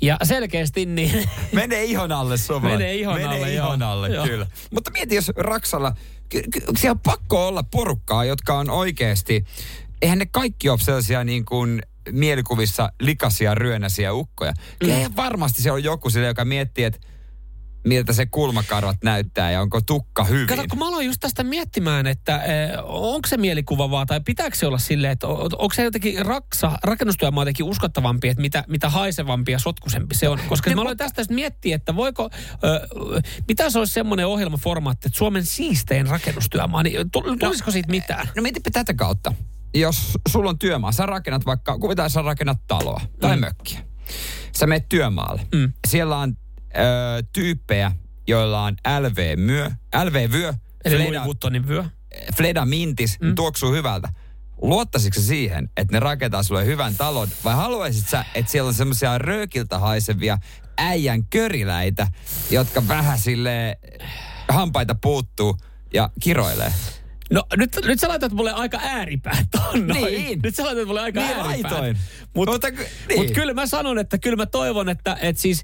[0.00, 2.78] Ja selkeästi niin, Menee ihon alle suomalainen.
[2.78, 3.90] Menee ihon Menee alle, ihon joo.
[3.90, 4.26] alle, Joo.
[4.26, 4.46] kyllä.
[4.70, 5.92] Mutta mieti, jos Raksalla,
[6.28, 9.44] ky- ky- siellä on pakko olla porukkaa, jotka on oikeasti,
[10.02, 11.82] eihän ne kaikki ole sellaisia niin kuin
[12.12, 14.52] mielikuvissa likaisia, ryönäisiä ukkoja.
[14.82, 14.90] Mm.
[14.90, 17.00] Eihän varmasti se on joku sille, joka miettii, että
[17.86, 20.46] miltä se kulmakarvat näyttää ja onko tukka hyvin.
[20.46, 24.56] Kato, kun mä aloin just tästä miettimään, että eh, onko se mielikuva vaan, tai pitääkö
[24.56, 29.52] se olla silleen, että onko se jotenkin raksa, rakennustyömaa jotenkin uskottavampi, että mitä, mitä haisevampi
[29.52, 30.40] ja sotkusempi se on.
[30.48, 32.30] Koska mä aloin tästä miettiä, että voiko,
[32.64, 32.88] ö,
[33.48, 38.28] mitä se olisi semmoinen ohjelmaformaatti, että Suomen siistein rakennustyömaa, niin tu- tulisiko siitä mitään?
[38.36, 39.32] No mietipä tätä kautta.
[39.80, 43.40] Jos sulla on työmaa, sä rakennat vaikka, kuvitaan sä rakennat taloa tai mm.
[43.40, 43.80] mökkiä.
[44.52, 45.46] Sä menet työmaalle.
[45.54, 45.72] Mm.
[45.88, 46.36] Siellä on
[46.76, 47.92] ö, tyyppejä,
[48.26, 49.70] joilla on LV-myö,
[50.04, 51.84] LV-vyö, Eli Fleda- Louis vyö.
[52.36, 53.34] Fleda Mintis, mm.
[53.34, 54.08] tuoksuu hyvältä.
[54.62, 59.18] Luottaisitko siihen, että ne rakentaa sulle hyvän talon, vai haluaisit sä, että siellä on semmoisia
[59.18, 60.38] röökiltä haisevia
[60.78, 62.06] äijän köriläitä,
[62.50, 63.78] jotka vähän sille
[64.48, 65.56] hampaita puuttuu
[65.94, 66.72] ja kiroilee?
[67.30, 69.86] No nyt, nyt sä laitat mulle aika ääripäät noin.
[69.86, 70.40] Niin.
[70.42, 71.72] Nyt sä laitat mulle aika Niin ääripäät.
[71.72, 71.96] laitoin.
[72.34, 73.18] Mutta niin.
[73.18, 75.62] mut kyllä mä sanon, että kyllä mä toivon, että et siis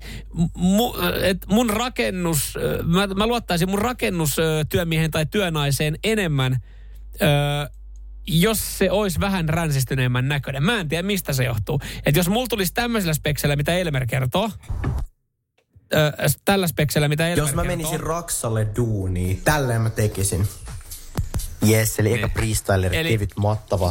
[0.56, 6.56] mu, et mun rakennus, mä, mä luottaisin mun rakennustyömiehen tai työnaiseen enemmän,
[7.22, 7.26] ö,
[8.26, 10.62] jos se olisi vähän ränsistyneemmän näköinen.
[10.62, 11.80] Mä en tiedä, mistä se johtuu.
[12.06, 14.50] Että jos mulla tulisi tämmöisellä speksellä, mitä Elmer kertoo,
[15.94, 16.12] ö,
[16.44, 20.48] tällä speksellä, mitä Elmer Jos mä kertoo, menisin Raksalle duuniin, tälleen mä tekisin.
[21.68, 23.32] Yes, eli eka freestyler Eli kevyt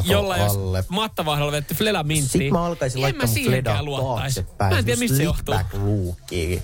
[0.05, 0.83] jolla jos alle.
[0.89, 2.29] mattavahdolla vetty Fleda Mintti.
[2.29, 4.43] Sitten mä alkaisin en laittaa mun luottaisi.
[4.43, 4.73] taaksepäin.
[4.73, 5.55] Mä en tiedä, mistä se johtuu.
[5.73, 6.61] Lookia.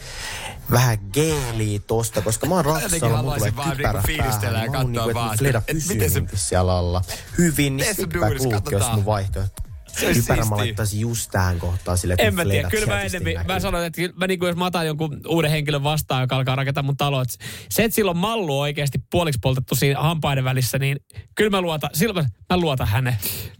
[0.72, 4.72] Vähän geeliä tosta, koska mä oon Raksalla, mulla tulee kypärä niinku päähän.
[4.72, 7.02] Mä oon niinku, että fleda että- että pysyy miten se- niinku siellä alla.
[7.38, 9.62] Hyvin, niin slickback look olisi mun vaihtoehto.
[10.00, 13.60] Se Kypärä mä laittaisin just tähän kohtaan sille, En mä tiedä, kyllä mä enemmän, mä
[13.60, 16.84] sanon, että mä niin kuin, jos mä otan jonkun uuden henkilön vastaan, joka alkaa rakentaa
[16.84, 20.98] mun taloa, että se, että sillä on mallu oikeasti puoliksi poltettu siinä hampaiden välissä, niin
[21.36, 23.18] kyllä mä luotan, silloin mä, mä luotan häneen.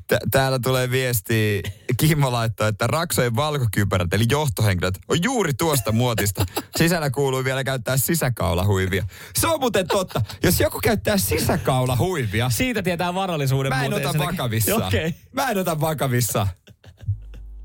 [0.08, 1.64] Tä- täällä tulee viesti,
[1.98, 6.46] Kimmo laittoi, että Raksojen valkokypärät, eli johtohenkilöt, on juuri tuosta muotista.
[6.78, 9.06] Sisällä kuuluu vielä käyttää sisäkaulahuivia.
[9.40, 10.22] Se on muuten totta.
[10.44, 14.84] Jos joku käyttää sisäkaulahuivia, Siitä tietää varallisuuden mä en muuten ota vakavissaan.
[14.84, 15.16] Okei.
[15.32, 16.48] Mä en ota vakavissaan.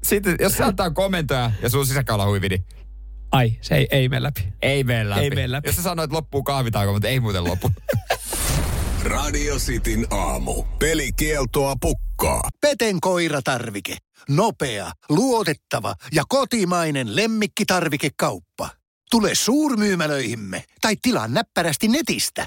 [0.03, 2.65] Sitten, jos se antaa komentoja ja sun sisäkaulahuivi, niin
[3.33, 4.53] Ai, se ei, ei mene läpi.
[4.63, 5.21] ei mene läpi.
[5.21, 5.69] Ei mene läpi.
[5.69, 7.71] Jos sä sanoit, että loppuu kahvitauko, mutta ei muuten loppu.
[9.05, 10.63] Radio Cityn aamu.
[10.79, 12.49] Pelikieltoa pukkaa.
[12.61, 13.97] Peten koiratarvike.
[14.29, 18.69] Nopea, luotettava ja kotimainen lemmikkitarvikekauppa.
[19.11, 22.47] Tule suurmyymälöihimme tai tilaa näppärästi netistä.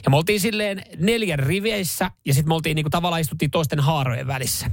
[0.04, 4.28] Ja me oltiin silleen neljän riveissä ja sitten me oltiin niinku tavallaan istuttiin toisten haarojen
[4.28, 4.72] välissä.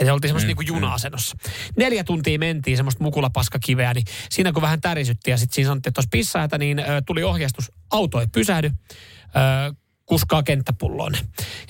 [0.00, 1.36] Eli oltiin semmoisessa mm, niinku juna-asennossa.
[1.76, 5.98] Neljä tuntia mentiin semmoista mukulapaskakiveä, niin siinä kun vähän tärisytti ja sitten siinä sanottiin, että
[5.98, 9.74] olisi pissahätä, niin ö, tuli ohjeistus, auto ei pysähdy, ö,
[10.08, 11.12] kuskaa kenttäpulloon.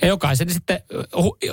[0.01, 0.81] Ja jokaisen sitten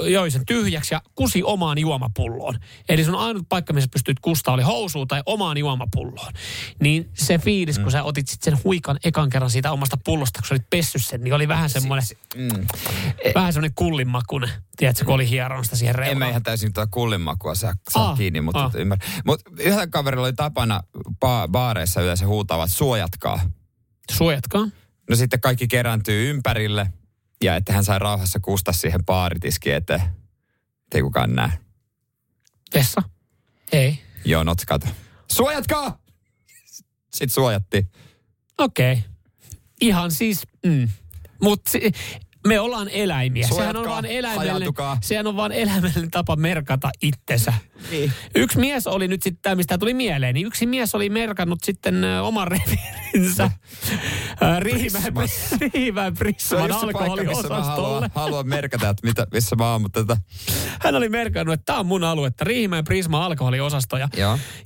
[0.08, 2.58] joi sen tyhjäksi ja kusi omaan juomapulloon.
[2.88, 6.32] Eli sun ainut paikka, missä pystyt kustaa, oli housuun tai omaan juomapulloon.
[6.80, 10.48] Niin se fiilis, kun sä otit sitten sen huikan ekan kerran siitä omasta pullosta, kun
[10.48, 12.66] sä olit pessy sen, niin oli vähän semmoinen, Mm.
[13.34, 14.50] vähän semmoinen kullinmakunen.
[14.76, 16.18] Tiedätkö, kun oli hieronut sitä siihen En reunaan.
[16.18, 18.74] mä ihan täysin tuota kullinmakua saa, saa Ah, kiinni, mutta ah.
[18.74, 19.10] ymmärrän.
[19.26, 20.80] Mutta yhdellä kaverilla oli tapana
[21.20, 23.40] ba- baareissa yleensä huutavat, suojatkaa.
[24.12, 24.66] Suojatkaa.
[25.10, 26.92] No sitten kaikki kerääntyy ympärille
[27.44, 30.02] ja että hän sai rauhassa kusta siihen baaritiskiin eteen.
[30.94, 31.50] Ei kukaan näe.
[32.74, 33.02] Vessa?
[33.72, 33.98] Ei.
[34.24, 34.86] Joo, not kato.
[35.32, 35.98] Suojatkaa!
[37.14, 37.90] Sitten suojattiin.
[38.58, 38.92] Okei.
[38.92, 39.04] Okay.
[39.80, 40.88] Ihan siis, mm.
[41.42, 41.70] Mutta
[42.46, 43.48] Me ollaan eläimiä.
[43.48, 47.52] Sehän on vaan eläimellinen, sehän on vaan eläimellinen tapa merkata itsensä.
[47.90, 48.12] Niin.
[48.34, 52.04] Yksi mies oli nyt sitten, tämä mistä tuli mieleen, niin yksi mies oli merkannut sitten
[52.22, 53.50] oman reviirinsä
[54.42, 58.10] ö, Riihimäen, Prisman alkoholiosastolle.
[58.14, 60.16] haluan, merkata, että mitä, missä mä oon, mutta tota,
[60.80, 63.96] Hän oli merkannut, että tämä on mun aluetta, Riihimäen Prisma alkoholiosasto.
[63.96, 64.08] Ja,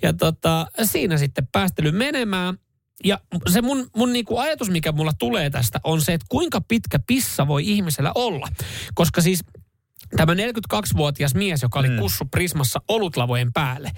[0.03, 2.59] ja tota, siinä sitten päästely menemään.
[3.05, 3.21] Ja
[3.53, 7.47] se mun, mun niinku ajatus, mikä mulla tulee tästä, on se, että kuinka pitkä pissa
[7.47, 8.49] voi ihmisellä olla.
[8.95, 9.45] Koska siis
[10.17, 11.97] tämä 42-vuotias mies, joka oli mm.
[11.97, 13.91] kussu Prismassa olutlavojen päälle,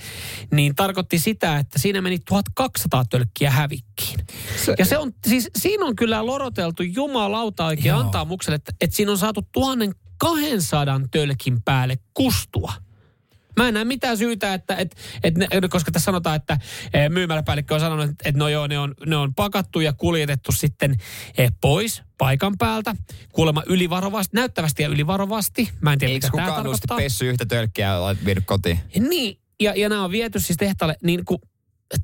[0.52, 4.18] niin tarkoitti sitä, että siinä meni 1200 tölkkiä hävikkiin.
[4.64, 8.96] Se, ja se on, siis siinä on kyllä loroteltu jumalauta oikein antaa mukselle, että, että
[8.96, 12.72] siinä on saatu 1200 tölkin päälle kustua.
[13.56, 16.58] Mä en näe mitään syytä, että, että, että ne, koska tässä sanotaan, että
[16.94, 20.52] eh, myymäläpäällikkö on sanonut, että, että no joo, ne on, ne on pakattu ja kuljetettu
[20.52, 20.96] sitten
[21.38, 22.96] eh, pois paikan päältä.
[23.32, 25.70] Kuulemma ylivarovasti, näyttävästi ja ylivarovasti.
[25.80, 26.96] Mä en tiedä, eikö mitä tämä kukaan tarkoittaa.
[26.96, 28.80] pessy yhtä tölkkiä ja vienyt kotiin?
[28.98, 31.40] Niin, ja, ja nämä on viety siis tehtaalle, niin kuin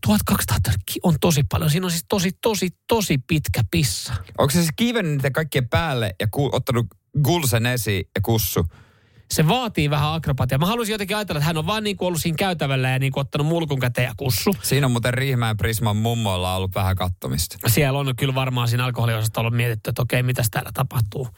[0.01, 1.71] 1200 tölkkiä on tosi paljon.
[1.71, 4.15] Siinä on siis tosi, tosi, tosi pitkä pissa.
[4.39, 6.87] Onko se siis kiivennyt niiden kaikkien päälle ja ku, ottanut
[7.23, 8.67] gulsen esiin ja kussu?
[9.31, 10.59] Se vaatii vähän akrobatiaa.
[10.59, 13.13] Mä haluaisin jotenkin ajatella, että hän on vaan niin kuin ollut siinä käytävällä ja niin
[13.13, 14.57] kuin ottanut mulkun käteen ja kussu.
[14.63, 17.57] Siinä on muuten Riihimäen Prisman mummoilla ollut vähän kattomista.
[17.67, 21.29] Siellä on kyllä varmaan siinä alkoholiosastolla ollut mietitty, että okei, mitäs täällä tapahtuu.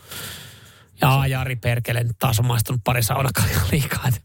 [1.00, 4.04] Ja Jari Perkele nyt taas on maistunut pari saunakaljaa liikaa.
[4.08, 4.20] Että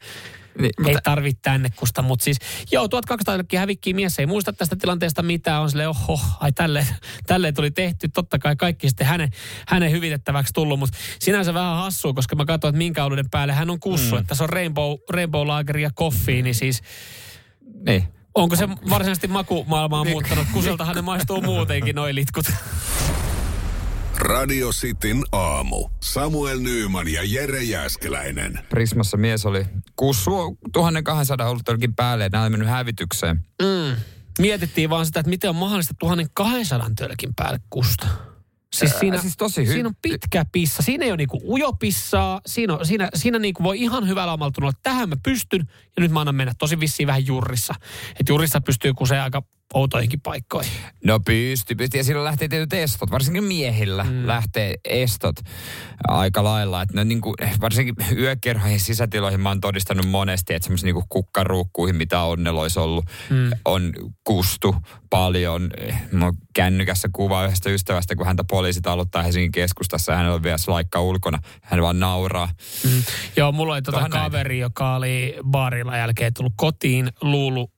[0.58, 2.38] Niin, ei mutta, tarvitse tänne kusta, mutta siis
[2.72, 6.88] joo, 1200 jollekin hävikkiä mies ei muista tästä tilanteesta mitään, on silleen, oho, ai tälle,
[7.28, 9.30] tälle tuli tehty, totta kai kaikki sitten hänen,
[9.68, 13.70] hänen hyvitettäväksi tullut, mutta sinänsä vähän hassua, koska mä katsoin, että minkä oluiden päälle hän
[13.70, 14.22] on kussu, mm.
[14.22, 16.82] että se on Rainbow, Rainbow Lager ja koffiini, niin siis
[17.86, 18.04] niin.
[18.36, 22.46] onko se varsinaisesti makumaailmaa muuttanut, kuseltahan ne maistuu muutenkin noin litkut.
[24.18, 25.89] Radio Cityn aamu.
[26.04, 28.60] Samuel Nyyman ja Jere Jäskeläinen.
[28.70, 29.65] Prismassa mies oli
[30.74, 31.64] 1200 ollut
[31.96, 33.46] päälle ja nämä oli mennyt hävitykseen.
[33.62, 33.96] Mm.
[34.40, 38.08] Mietittiin vaan sitä, että miten on mahdollista 1200 tölkin päälle kusta.
[38.76, 40.84] Siis siinä, siis tosi hy- siinä on pitkä pissa.
[40.84, 42.42] Siinä ei ole niinku ujopissaa.
[42.46, 46.02] Siinä, on, siinä, siinä niinku voi ihan hyvällä omalla tunnolla, että tähän mä pystyn ja
[46.02, 46.54] nyt mä annan mennä.
[46.58, 47.76] Tosi vissiin vähän jurrissa.
[48.20, 49.44] Että jurissa pystyy kuseen aika
[49.76, 50.72] outoihinkin paikkoihin.
[51.04, 51.98] No pysty, pysty.
[51.98, 54.28] Ja silloin lähtee tietyt estot, varsinkin miehillä mm.
[54.28, 55.36] lähtee estot
[56.08, 56.82] aika lailla.
[56.82, 62.22] Että niin kuin, varsinkin yökerhoihin sisätiloihin mä oon todistanut monesti, että semmoisiin niin kukkaruukkuihin, mitä
[62.22, 63.52] onnella olisi ollut, mm.
[63.66, 64.76] on kustu
[65.10, 65.72] paljon.
[66.12, 70.44] Mä oon kännykässä kuva yhdestä ystävästä, kun häntä poliisit aloittaa Helsingin keskustassa ja hänellä on
[70.44, 71.40] vielä slaikka ulkona.
[71.62, 72.50] Hän vaan nauraa.
[72.84, 73.04] Mm.
[73.36, 74.24] Joo, mulla oli tota Vähän näin.
[74.24, 77.75] kaveri, joka oli baarilla jälkeen tullut kotiin, luulu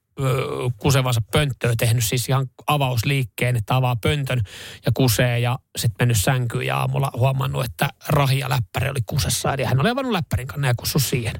[0.78, 4.42] kusevansa pönttöä, tehnyt siis ihan avausliikkeen, että avaa pöntön
[4.86, 9.54] ja kusee ja sitten mennyt sänkyyn ja aamulla huomannut, että rahi ja läppäri oli kusessa.
[9.54, 11.34] Eli hän oli avannut läppärin kanssa ja kussu siihen.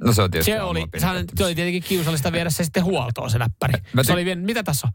[0.00, 3.30] No se on tietysti Se oli, sehän, se oli tietenkin kiusallista viedä se sitten huoltoon
[3.30, 3.74] se läppäri.
[3.92, 4.92] Mä Se ty- oli vien, mitä tässä on?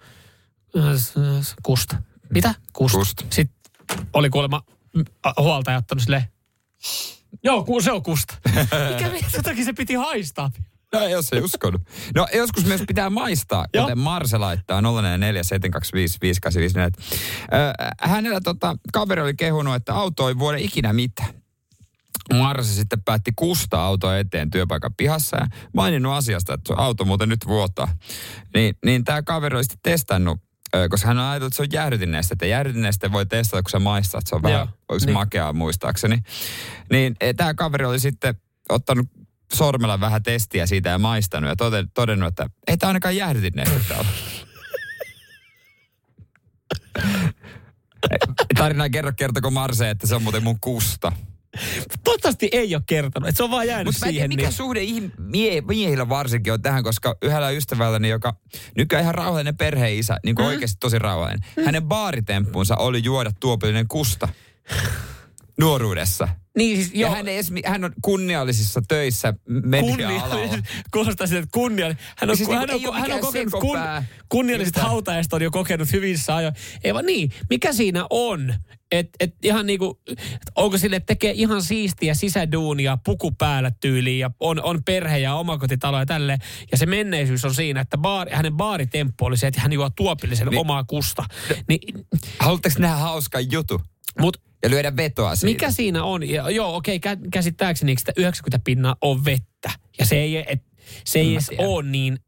[1.63, 1.95] Kusta.
[2.29, 2.55] Mitä?
[2.73, 2.97] Kusta.
[2.97, 3.25] Kusta.
[3.29, 3.71] Sitten
[4.13, 4.61] oli kuulemma
[4.95, 5.05] mm,
[5.37, 6.27] huoltaja ottanut sille.
[7.43, 8.35] Joo, se on kusta.
[8.91, 10.51] Mikä se piti haistaa?
[10.99, 11.81] No jos ei uskonut.
[12.15, 13.83] No joskus myös pitää maistaa, Joo.
[13.83, 16.91] kuten Marse laittaa 044 725 5854.
[17.53, 21.29] Ö, Hänellä tota, kaveri oli kehunut, että auto ei vuoda ikinä mitään.
[22.33, 27.29] Marse sitten päätti kustaa autoa eteen työpaikan pihassa ja maininnut asiasta, että se auto muuten
[27.29, 27.87] nyt vuotaa.
[28.53, 30.39] Niin, niin tämä kaveri oli sitten testannut,
[30.89, 34.19] koska hän on ajatellut, että se on jäähdytinneestä, että jäähdytinneestä voi testata, kun sä maistat,
[34.19, 35.13] että se on vähän, Joo, onko se niin.
[35.13, 36.17] makeaa muistaakseni.
[36.91, 38.35] Niin tämä kaveri oli sitten
[38.69, 39.07] ottanut
[39.53, 44.09] sormella vähän testiä siitä ja maistanut ja toden, todennut, että ei tämä ainakaan jäähdytinneestä täällä.
[48.57, 51.11] Tarina kerro, kertoko Marse, että se on muuten mun kusta.
[52.03, 54.29] Toivottavasti ei ole kertonut, että se on vaan jäänyt Mutta tiedä, siihen.
[54.29, 54.53] mikä niin.
[54.53, 58.35] suhde ih- mie- miehillä varsinkin on tähän, koska yhdellä ystävälläni, joka
[58.77, 60.49] nykyään ihan rauhallinen perheisä, niin kuin mm.
[60.49, 61.65] oikeasti tosi rauhallinen, mm.
[61.65, 64.27] hänen baaritemppunsa oli juoda tuopillinen kusta
[65.59, 66.27] nuoruudessa.
[66.57, 70.57] Niin siis, Ja joo, hän, edes, hän on kunniallisissa töissä media-alalla.
[70.93, 73.79] Kuulostaa siltä, että kunnia, hän on, Siis hän, niinku on, hän on kokenut kun,
[74.29, 74.87] kunnialliset Mitä?
[74.87, 76.53] hautajaiset on jo kokenut hyvissä ajoin.
[76.83, 78.53] Ei vaan niin, mikä siinä on?
[78.91, 80.01] Et, et ihan niinku,
[80.55, 85.35] onko sille että tekee ihan siistiä sisäduunia, puku päällä tyyliin ja on, on perhe ja
[85.35, 86.39] omakotitalo ja tälleen.
[86.71, 90.47] Ja se menneisyys on siinä, että baari, hänen baaritemppu oli se, että hän juo tuopillisen
[90.47, 90.59] Niin.
[90.59, 91.25] omaa kusta.
[91.67, 92.05] Niin,
[92.39, 93.81] Haluatteko nähdä hauskan jutu?
[94.19, 95.53] Mut Ja lyödä vetoa siitä?
[95.53, 96.29] mikä siinä on?
[96.29, 99.71] Ja, joo, okei, okay, käsittääkseni sitä 90 pinnaa on vettä.
[99.99, 100.63] Ja se ei, et,
[101.05, 101.63] se ei En edes tiedä.
[101.63, 102.19] ole niin,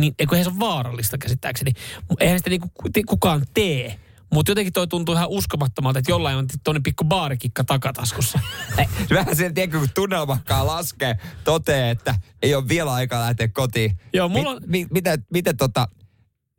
[0.00, 1.72] niin eikö se on vaarallista käsittääkseni.
[2.20, 2.68] Eihän sitä niinku
[3.06, 4.00] kukaan tee.
[4.32, 8.40] Mutta jotenkin toi tuntuu ihan uskomattomalta, että jollain on tuonne pikku baarikikka takataskussa.
[9.14, 13.96] Vähän sen, tiedätkö, kun tunnelmakkaa laskee, toteaa, että ei ole vielä aikaa lähteä kotiin.
[14.12, 14.60] Joo, mulla on...
[14.66, 15.88] Mi, mi, miten, miten tota,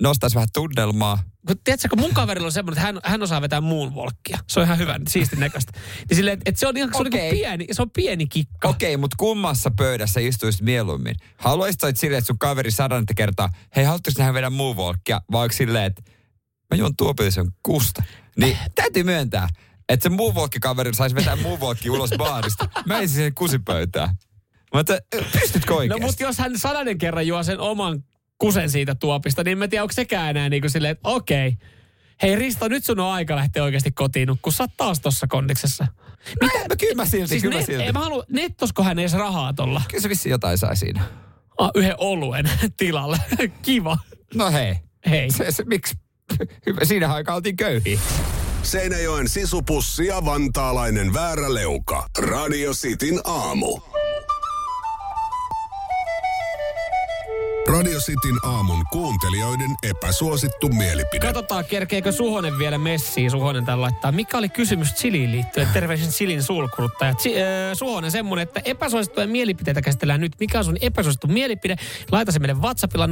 [0.02, 1.20] nostaisi vähän tunnelmaa?
[1.48, 4.40] kun, tiedätkö, kun mun kaverilla on semmoinen, että hän, hän osaa vetää muun volkkia.
[4.48, 5.72] Se on ihan hyvä, siistin näköistä.
[6.10, 8.68] Niin silleen, että, että se on ihan se on niin pieni, se on pieni kikka.
[8.68, 11.16] Okei, okay, mutta kummassa pöydässä istuisit mieluummin?
[11.38, 15.22] Haluaisitko että silleen, että sun kaveri sadannetta kertaa, hei, haluaisitko nähdä vedä muun volkkia?
[15.32, 16.02] Vai onko silleen, että
[16.72, 18.04] mä juon tuopillisen kusta?
[18.38, 19.50] Niin täytyy myöntää,
[19.90, 21.60] että se muun kaveri saisi vetää muun
[21.90, 22.70] ulos baarista.
[22.86, 24.16] Mä en siihen kusipöytään.
[24.74, 24.98] Mutta
[25.40, 26.02] pystytkö oikeasti?
[26.02, 28.04] No mutta jos hän sadanen kerran juo sen oman
[28.42, 31.58] kusen siitä tuopista, niin mä tiedän, onko sekään enää niin kuin silleen, että okei.
[32.22, 35.88] Hei Risto, nyt sun on aika lähteä oikeasti kotiin kun sä oot taas tossa kondiksessa.
[36.42, 36.60] Mitä?
[36.70, 37.92] No, kyllä mä silti, siis kyllä net, silti.
[37.92, 39.82] Mä haluan, nettosko hän edes rahaa tolla?
[39.90, 41.04] Kyllä se vissi jotain sai siinä.
[41.58, 43.18] Ah, yhden oluen tilalle.
[43.62, 43.98] Kiva.
[44.36, 44.76] No hei.
[45.10, 45.32] Hei.
[45.32, 45.96] Se, se, miksi?
[46.66, 48.00] Hyvä, siinä aikaa oltiin köyhiä.
[48.64, 52.08] Seinäjoen sisupussi ja vantaalainen vääräleuka.
[52.20, 53.80] Radio Cityn aamu.
[57.72, 61.26] Radio Cityn aamun kuuntelijoiden epäsuosittu mielipide.
[61.26, 63.32] Katsotaan, kerkeekö Suhonen vielä messiin.
[63.32, 64.12] Suhonen tällä laittaa.
[64.12, 65.68] Mikä oli kysymys Chiliin liittyen?
[65.74, 67.12] Terveisin Chilin sulkuluttaja.
[67.12, 70.32] Ch- äh, Suhonen semmonen, että epäsuosittuja mielipiteitä käsitellään nyt.
[70.40, 71.76] Mikä on sun epäsuosittu mielipide?
[72.12, 73.10] Laita se meille WhatsAppilla 0447255854.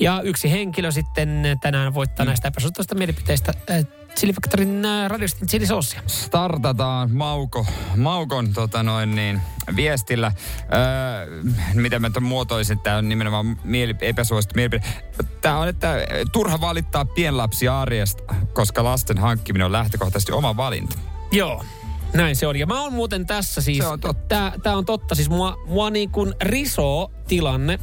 [0.00, 2.28] Ja yksi henkilö sitten tänään voittaa mm.
[2.28, 6.02] näistä epäsuosittuista mielipiteistä äh, Chili Factorin äh, radiostin chilisoosia.
[6.06, 9.40] Startataan Mauko, Maukon tota noin niin,
[9.76, 10.32] viestillä.
[10.62, 11.42] Öö,
[11.74, 14.82] miten mä tämän muotoisin, tämä on nimenomaan mieli, epäsuosittu mielipide.
[15.40, 15.94] Tämä on, että
[16.32, 20.98] turha valittaa pienlapsia arjesta, koska lasten hankkiminen on lähtökohtaisesti oma valinta.
[21.32, 21.64] Joo.
[22.14, 22.56] Näin se on.
[22.56, 23.78] Ja mä oon muuten tässä siis...
[23.78, 24.24] Se on totta.
[24.28, 25.14] Tää, tää on totta.
[25.14, 27.78] Siis mua, mua niin kuin risoo tilanne,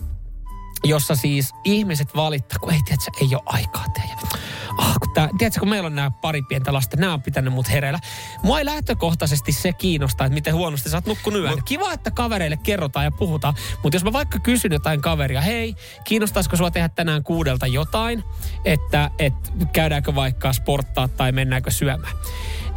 [0.84, 4.37] jossa siis ihmiset valittaa, kun ei tiedä, ei ole aikaa tehdä.
[4.78, 7.70] Ah, kun tää, tiedätkö, kun meillä on nämä pari pientä lasta, nämä on pitänyt mut
[7.70, 8.00] hereillä.
[8.44, 11.63] Mua ei lähtökohtaisesti se kiinnostaa, että miten huonosti sä oot nukkunut yön.
[11.66, 16.56] Kiva, että kavereille kerrotaan ja puhutaan, mutta jos mä vaikka kysyn jotain kaveria, hei, kiinnostaisiko
[16.56, 18.24] sua tehdä tänään kuudelta jotain,
[18.66, 19.34] että et,
[19.74, 22.13] käydäänkö vaikka sporttaa tai mennäänkö syömään.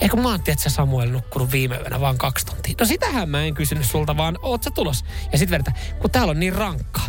[0.01, 2.75] Eikö mä oon, tiedätkö, Samuel nukkunut viime yönä vaan kaksi tuntia.
[2.81, 5.05] No sitähän mä en kysynyt sulta, vaan oot sä tulos?
[5.33, 7.09] Ja sit verta, kun täällä on niin rankkaa.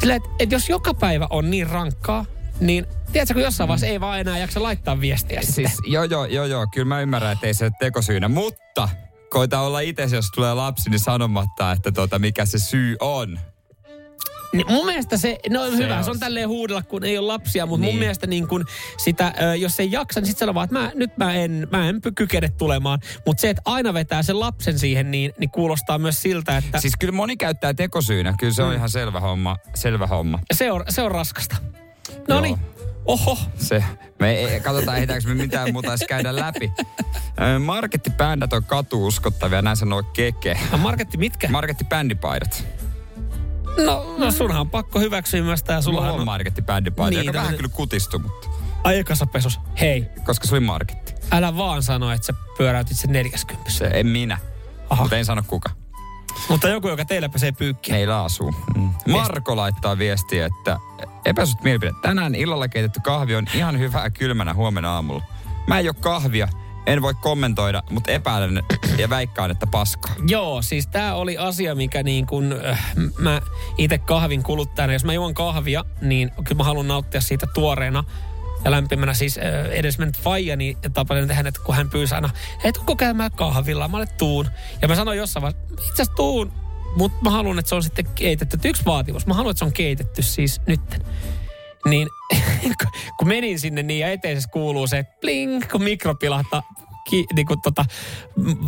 [0.00, 2.24] Sillä, että et jos joka päivä on niin rankkaa,
[2.60, 5.92] niin tiedätkö, kun jossain vaiheessa ei vaan enää jaksa laittaa viestiä siis, sitten.
[5.92, 6.66] Joo, joo, joo, joo.
[6.74, 8.88] Kyllä mä ymmärrän, että ei se tekosyynä, mutta
[9.30, 13.40] koita olla itse, jos tulee lapsi, niin sanomatta, että tota, mikä se syy on.
[14.52, 16.04] Niin mun mielestä se, no se hyvä, on.
[16.04, 17.94] se on tälleen huudella, kun ei ole lapsia, mutta niin.
[17.94, 18.64] mun mielestä niin kun
[18.96, 22.00] sitä, jos ei jaksa, niin sitten sanoo vaan, että mä, nyt mä en, mä en
[22.14, 22.98] kykene tulemaan.
[23.26, 26.80] Mutta se, että aina vetää sen lapsen siihen, niin, niin kuulostaa myös siltä, että...
[26.80, 28.76] Siis kyllä moni käyttää tekosyynä, kyllä se on mm.
[28.76, 29.56] ihan selvä homma.
[29.74, 30.38] Selvä homma.
[30.54, 31.56] Se on, se on raskasta.
[32.28, 32.58] No niin,
[33.04, 33.38] Oho.
[33.56, 33.84] Se,
[34.18, 36.72] me ei, katsotaan, ehditäänkö me mitään muuta edes käydä läpi.
[37.64, 40.58] Markettibändät on katuuskottavia, näin sanoo Keke.
[40.72, 41.48] No, marketti mitkä?
[41.48, 42.64] Markettibändipaidat.
[43.84, 45.82] No, no sunhan on pakko hyväksyä myös tää.
[45.82, 48.48] Sulla on markettibändipaita, niin, joka vähän kyllä kutistu, mutta...
[48.84, 49.60] Aikasapesus.
[49.80, 50.06] Hei.
[50.24, 51.14] Koska se oli marketti.
[51.30, 53.70] Älä vaan sano, että sä pyöräytit sen 40.
[53.70, 54.38] Se en minä.
[54.90, 55.02] Aha.
[55.02, 55.70] Mutta en sano kuka.
[56.48, 57.94] Mutta joku, joka teillä pesee pyykkiä.
[57.94, 58.54] Meillä asuu.
[58.76, 58.90] Mm.
[59.08, 60.78] Marko laittaa viestiä, että
[61.24, 61.92] epäsut mielipide.
[62.02, 65.22] Tänään illalla keitetty kahvi on ihan hyvää kylmänä huomenna aamulla.
[65.66, 66.48] Mä en ole kahvia,
[66.86, 68.62] en voi kommentoida, mutta epäilen
[68.98, 70.14] ja väikkaan, että paskaa.
[70.26, 73.42] Joo, siis tämä oli asia, mikä niin kun, äh, mä
[73.78, 78.04] itse kahvin kuluttajana, jos mä juon kahvia, niin kyllä mä haluan nauttia siitä tuoreena
[78.64, 82.30] ja lämpimänä siis äh, edes mennyt faijani ja tapasin tehdä, että kun hän pyysi aina,
[82.64, 84.46] et onko käymään kahvilla, mä olen tuun.
[84.82, 86.52] Ja mä sanoin jossain vaiheessa, itse asiassa tuun,
[86.96, 88.58] mutta mä haluan, että se on sitten keitetty.
[88.64, 91.00] Yksi vaatimus, mä haluan, että se on keitetty siis nytten.
[91.84, 92.08] Niin
[93.18, 96.62] kun menin sinne niin ja eteisessä kuuluu se bling, kun mikro pilahtaa
[97.10, 97.84] ki, niin kuin tota,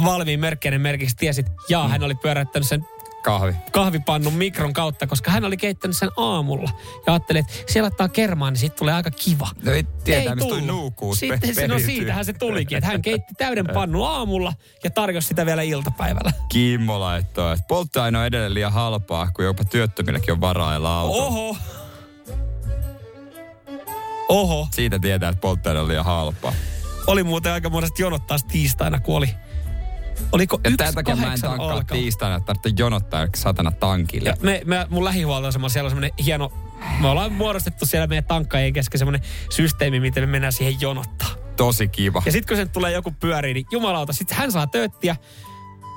[0.04, 1.90] valmiin merkkeinen merkiksi tiesit, ja mm.
[1.90, 2.86] hän oli pyöräyttänyt sen
[3.22, 3.54] Kahvi.
[3.72, 6.70] kahvipannun mikron kautta, koska hän oli keittänyt sen aamulla.
[7.06, 9.48] Ja ajattelin, että siellä ottaa kermaa, niin siitä tulee aika kiva.
[9.62, 13.34] No ei tietää, ei mistä nuukuus Sitten se, no siitähän se tulikin, että hän keitti
[13.38, 14.52] täyden pannun aamulla
[14.84, 16.32] ja tarjosi sitä vielä iltapäivällä.
[16.48, 21.26] Kimmo laittoi, että polttoaine on edelleen liian halpaa, kun jopa työttömilläkin on varaa auto.
[21.26, 21.56] Oho.
[24.28, 24.68] Oho.
[24.72, 26.52] Siitä tietää, että polttoaine on liian halpaa.
[27.06, 29.28] Oli muuten aika monesti jonottaa tiistaina, kun oli
[30.32, 31.96] Oliko ja takia mä en tankkaa alkaa.
[31.96, 34.28] tiistaina, että tarvitsee jonottaa satana tankille.
[34.28, 36.52] Ja me, me, mun lähihuoltoasema siellä on semmoinen hieno,
[37.00, 41.28] me ollaan muodostettu siellä meidän tankkaajien kesken semmoinen systeemi, miten me mennään siihen jonottaa.
[41.56, 42.22] Tosi kiva.
[42.26, 45.16] Ja sitten kun sen tulee joku pyörii, niin jumalauta, sitten hän saa tööttiä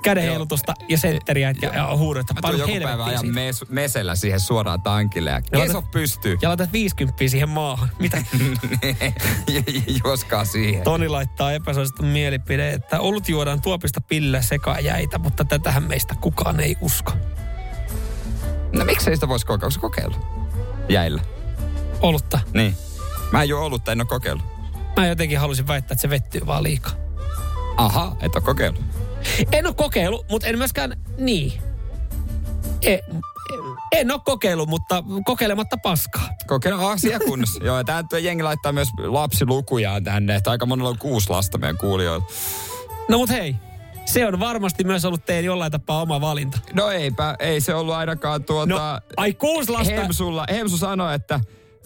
[0.06, 2.34] kädenheilutusta ja sentteriä ja, ja huudetta.
[2.34, 6.38] Mä tuun joku päivä ajan mes, mesellä siihen suoraan tankille ja keso pystyy.
[6.42, 7.90] Ja laitat 50 siihen maahan.
[8.00, 8.24] Mitä?
[10.06, 10.84] Joskaan siihen.
[10.84, 16.60] Toni laittaa epäsuosittu mielipide, että olut juodaan tuopista pille sekä jäitä, mutta tätähän meistä kukaan
[16.60, 17.12] ei usko.
[18.74, 19.80] No miksei sitä voisi kokeilla?
[19.80, 20.20] Kokeillut?
[20.90, 21.22] Jäillä.
[22.02, 22.40] Olutta.
[22.54, 22.78] Niin.
[23.32, 24.46] Mä en juo olutta, en ole kokeillut.
[24.98, 26.92] Mä jotenkin halusin väittää, että se vettyy vaan liikaa.
[27.78, 29.05] Aha, et ole kokeillut.
[29.52, 31.54] En ole kokeillut, mutta en myöskään niin.
[32.82, 33.00] En,
[33.92, 36.30] en ole kokeillut, mutta kokeilematta paskaa.
[36.48, 37.64] Kokeilla asia kunnossa.
[37.64, 41.78] Joo, ja tämä jengi laittaa myös lapsilukujaan tänne, että aika monella on kuusi lasta meidän
[41.78, 42.26] kuulijoilla.
[43.10, 43.56] No mut hei,
[44.06, 46.60] se on varmasti myös ollut teidän jollain tapaa oma valinta.
[46.74, 48.74] No eipä, ei se ollut ainakaan tuota...
[48.74, 48.80] No,
[49.18, 49.94] ai kuusi lasta?
[49.94, 51.40] Hemsulla, Hemsu sanoi, että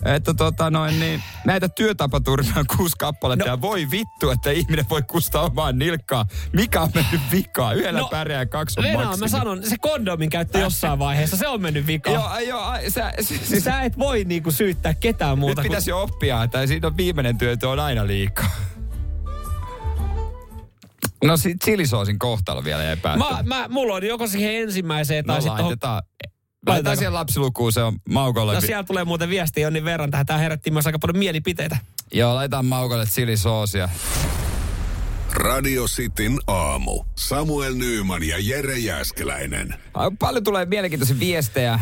[0.06, 3.52] että tota noin, niin näitä työtapaturmia on kuusi kappaletta no.
[3.52, 6.26] ja voi vittu, että ihminen voi kustaa omaan nilkkaa.
[6.54, 7.76] Mikä on mennyt vikaan?
[7.78, 11.62] Yhdellä no, pärjää kaksi on Venä, mä sanon, se kondomin käyttö jossain vaiheessa, se on
[11.62, 12.14] mennyt vikaan.
[12.14, 15.62] joo, joo, sä, siis, sä et voi niinku syyttää ketään muuta.
[15.62, 15.72] Nyt kun...
[15.72, 18.50] pitäisi jo oppia, että siinä on viimeinen työ, on aina liikaa.
[21.24, 25.42] No sit chilisoosin kohtalo vielä jäi Mä, mä, mulla on joko siihen ensimmäiseen tai no,
[25.42, 25.78] sitten...
[26.68, 26.98] Laitetaan.
[26.98, 28.54] Siihen lapsilukuun, se on Maukolle.
[28.54, 30.26] No siellä tulee muuten viestiä Jonnin verran tähän.
[30.26, 31.78] Tämä herätti myös aika paljon mielipiteitä.
[32.14, 33.90] Joo, laitetaan Maukolle chilisoosia.
[35.34, 37.04] Radio Cityn aamu.
[37.16, 39.76] Samuel Nyyman ja Jere Jäskeläinen.
[40.20, 41.80] Paljon tulee mielenkiintoisia viestejä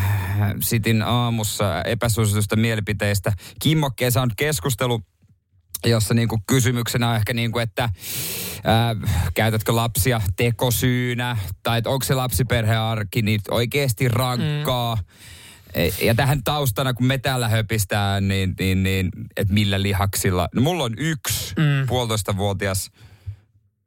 [0.61, 3.33] Cityn aamussa epäsuositusta mielipiteistä.
[3.61, 5.01] Kimmokkeen on keskustelu
[5.85, 7.89] jossa niinku kysymyksenä on ehkä niinku, että
[8.63, 8.95] ää,
[9.33, 14.95] käytätkö lapsia tekosyynä, tai onko se lapsiperhearki niin oikeasti rankkaa.
[14.95, 15.03] Mm.
[16.01, 20.49] Ja tähän taustana, kun me täällä höpistään, niin, niin, niin että millä lihaksilla.
[20.55, 21.87] No mulla on yksi mm.
[21.87, 22.91] puolitoista vuotias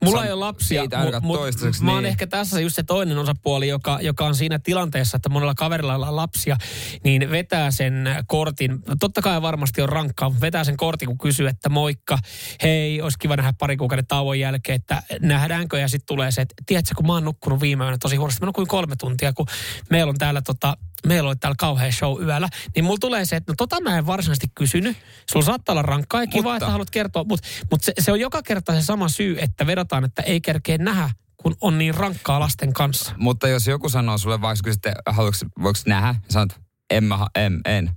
[0.05, 1.39] Mulla ei ole lapsia, mutta mut,
[1.81, 2.11] mä oon niin.
[2.11, 6.17] ehkä tässä just se toinen osapuoli, joka, joka on siinä tilanteessa, että monella kaverilla on
[6.17, 6.57] lapsia,
[7.05, 8.79] niin vetää sen kortin.
[9.01, 12.19] Totta kai varmasti on rankkaa, mutta vetää sen kortin, kun kysyy, että moikka,
[12.63, 16.55] hei, olisi kiva nähdä pari kuukauden tauon jälkeen, että nähdäänkö, ja sitten tulee se, että
[16.67, 19.47] tiedätkö, kun mä oon nukkunut viime yönä tosi huonosti, mä nukuin kolme tuntia, kun
[19.91, 20.77] meillä on täällä tota,
[21.07, 24.07] meillä oli täällä kauhean show yöllä, niin mulla tulee se, että no tota mä en
[24.07, 24.97] varsinaisesti kysynyt.
[25.31, 26.57] Sulla saattaa olla rankkaa ja kiva, mutta.
[26.57, 30.05] että haluat kertoa, mutta, mutta se, se, on joka kerta se sama syy, että vedotaan,
[30.05, 33.15] että ei kerkeä nähdä, kun on niin rankkaa lasten kanssa.
[33.17, 37.91] Mutta jos joku sanoo sulle vaikka, sitten haluatko, voiko nähdä, sanot, en mä, en, en.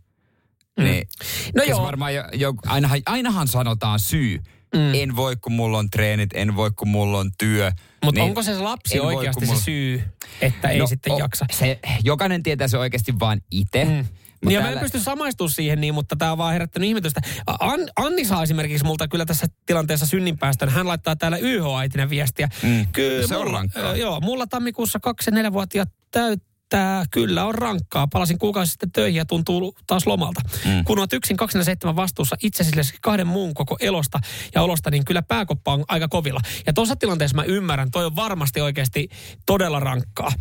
[0.78, 0.84] Mm.
[0.84, 1.08] Niin,
[1.56, 1.84] no joo.
[1.84, 4.40] varmaan jo, jo, ainahan, ainahan sanotaan syy.
[4.74, 4.94] Mm.
[4.94, 7.72] En voi, kun mulla on treenit, en voi, kun mulla on työ.
[8.06, 9.60] Mutta niin onko se lapsi oikeasti voi, mulla...
[9.60, 10.04] se syy,
[10.42, 11.46] että ei no, sitten o, jaksa?
[11.52, 13.86] Se, jokainen tietää se oikeasti vaan itse.
[13.86, 13.92] Mm.
[13.92, 14.06] Niin
[14.60, 14.62] täällä...
[14.62, 17.22] mä en pysty samaistumaan siihen niin, mutta tämä on vaan herättänyt ihmetystä.
[17.60, 20.70] An, Anni saa esimerkiksi multa kyllä tässä tilanteessa synninpäästön.
[20.70, 22.50] Hän laittaa täällä YH-aitina viestiä.
[22.64, 22.88] Mm.
[22.92, 23.96] Kyllä, se on mulla, rankkaa.
[23.96, 25.00] Joo, mulla tammikuussa
[25.32, 28.08] 24-vuotiaat täyttää että kyllä on rankkaa.
[28.08, 30.42] Palasin kuukausi sitten töihin ja tuntuu taas lomalta.
[30.66, 30.84] Mm.
[30.84, 32.64] Kun olet yksin 27 vastuussa itse
[33.02, 34.20] kahden muun koko elosta
[34.56, 36.40] ja olosta, niin kyllä pääkoppa on aika kovilla.
[36.68, 39.10] Ja tuossa tilanteessa mä ymmärrän, toi on varmasti oikeasti
[39.46, 40.32] todella rankkaa.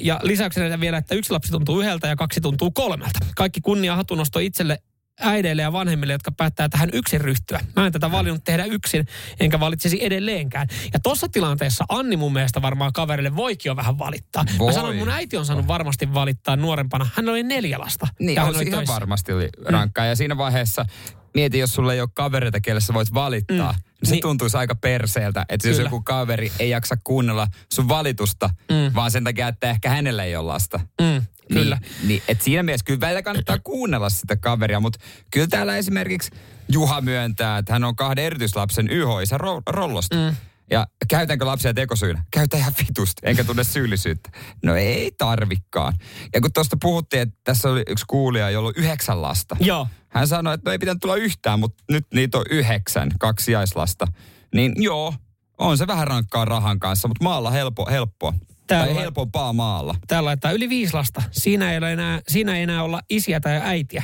[0.00, 3.18] Ja lisäksi vielä, että yksi lapsi tuntuu yhdeltä ja kaksi tuntuu kolmelta.
[3.36, 4.78] Kaikki kunnia hatunosto itselle
[5.20, 7.60] äideille ja vanhemmille, jotka päättää tähän yksin ryhtyä.
[7.76, 9.06] Mä en tätä valinnut tehdä yksin,
[9.40, 10.68] enkä valitsisi edelleenkään.
[10.92, 14.44] Ja tuossa tilanteessa Anni mun mielestä varmaan kaverille voikin jo vähän valittaa.
[14.58, 14.68] Voi.
[14.68, 17.08] Mä sanon, mun äiti on saanut varmasti valittaa nuorempana.
[17.14, 18.06] Hän oli neljä lasta.
[18.18, 20.04] Niin, hän oli ihan varmasti oli rankkaa.
[20.04, 20.08] Mm.
[20.08, 20.86] Ja siinä vaiheessa
[21.34, 23.72] mieti, jos sulla ei ole kavereita, kelle sä voit valittaa.
[23.72, 23.78] Mm.
[23.78, 24.22] Niin se niin.
[24.22, 25.80] tuntuisi aika perseeltä, että Kyllä.
[25.80, 28.94] jos joku kaveri ei jaksa kuunnella sun valitusta, mm.
[28.94, 30.80] vaan sen takia, että ehkä hänellä ei ole lasta.
[31.00, 31.22] Mm.
[31.52, 31.78] Kyllä.
[31.80, 34.98] Niin, niin, et siinä mielessä kyllä välillä kannattaa kuunnella sitä kaveria, mutta
[35.30, 36.30] kyllä täällä esimerkiksi
[36.68, 40.16] Juha myöntää, että hän on kahden erityislapsen yhoisa ro- rollosta.
[40.16, 40.36] Mm.
[40.70, 42.24] Ja käytänkö lapsia tekosyynä?
[42.30, 44.30] Käytä ihan vitusti, enkä tunne syyllisyyttä.
[44.64, 45.94] No ei tarvikkaan.
[46.34, 49.56] Ja kun tuosta puhuttiin, että tässä oli yksi kuulija, jolla on yhdeksän lasta.
[49.60, 49.88] Joo.
[50.08, 54.06] Hän sanoi, että no ei pitänyt tulla yhtään, mutta nyt niitä on yhdeksän, kaksi jaislasta.
[54.54, 55.14] Niin joo,
[55.58, 58.34] on se vähän rankkaa rahan kanssa, mutta maalla helppo, helppoa.
[58.66, 59.94] Täällä, tai helpompaa maalla.
[60.06, 61.22] Täällä laittaa yli viisi lasta.
[61.30, 64.02] Siinä ei, ole enää, siinä ei enää olla isiä tai äitiä.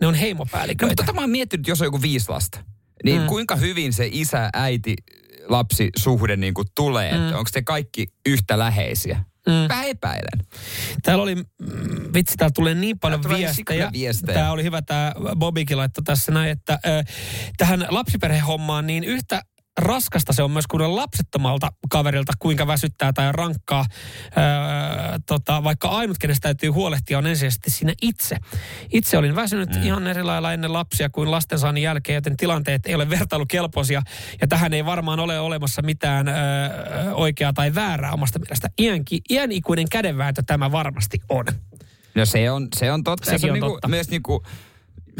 [0.00, 0.84] Ne on heimopäälliköitä.
[0.84, 2.64] No, mutta tota mä oon miettinyt, jos on joku viisi lasta.
[3.04, 3.26] Niin mm.
[3.26, 4.96] kuinka hyvin se isä, äiti,
[5.48, 7.12] lapsi suhde niin kuin tulee?
[7.12, 7.26] Mm.
[7.26, 9.24] Onko te kaikki yhtä läheisiä?
[9.46, 9.68] Mm.
[9.68, 10.46] Vähän epäilen.
[11.02, 11.44] Täällä oli, mm,
[12.14, 13.90] vitsi, täällä tulee niin paljon täällä viestejä.
[13.92, 14.38] viestejä.
[14.38, 17.04] Tämä oli hyvä, tämä Bobikin laittoi tässä näin, että äh,
[17.56, 19.42] tähän lapsiperhehommaan niin yhtä
[19.78, 23.84] raskasta se on myös kuunnella lapsettomalta kaverilta, kuinka väsyttää tai rankkaa.
[24.24, 28.36] Öö, tota, vaikka ainut, kenestä täytyy huolehtia, on ensisijaisesti siinä itse.
[28.92, 29.82] Itse olin väsynyt mm.
[29.82, 34.02] ihan eri lailla ennen lapsia kuin lastensaannin jälkeen, joten tilanteet ei ole vertailukelpoisia.
[34.40, 36.34] Ja tähän ei varmaan ole olemassa mitään öö,
[37.14, 38.68] oikeaa tai väärää omasta mielestä.
[38.80, 41.44] Iänki, iän ikuinen kädenvääntö tämä varmasti on.
[42.14, 43.24] No se on, se on totta.
[43.24, 43.88] Sekin se on, on niinku, totta.
[43.88, 44.42] myös niinku,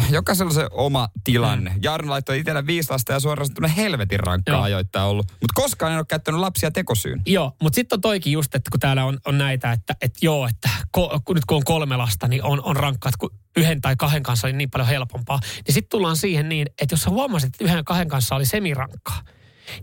[0.11, 1.70] jokaisella se oma tilanne.
[1.70, 1.80] Mm.
[1.82, 4.62] Jarno laittoi itsellä viisi lasta ja suoraan sanottuna helvetin rankkaa Joo.
[4.62, 5.26] ajoittaa ollut.
[5.26, 7.22] Mutta koskaan en ole käyttänyt lapsia tekosyyn.
[7.26, 10.49] Joo, mutta sitten on toikin just, että kun täällä on, on näitä, että, että joo,
[10.49, 13.80] että ko, kun nyt kun on kolme lasta, niin on, on rankkaa, että kun yhden
[13.80, 15.40] tai kahden kanssa oli niin paljon helpompaa.
[15.66, 19.22] Niin sitten tullaan siihen niin, että jos sä huomasit, että yhden kahden kanssa oli semirankkaa,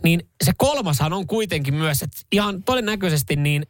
[0.04, 3.66] niin se kolmashan on kuitenkin myös, että ihan todennäköisesti niin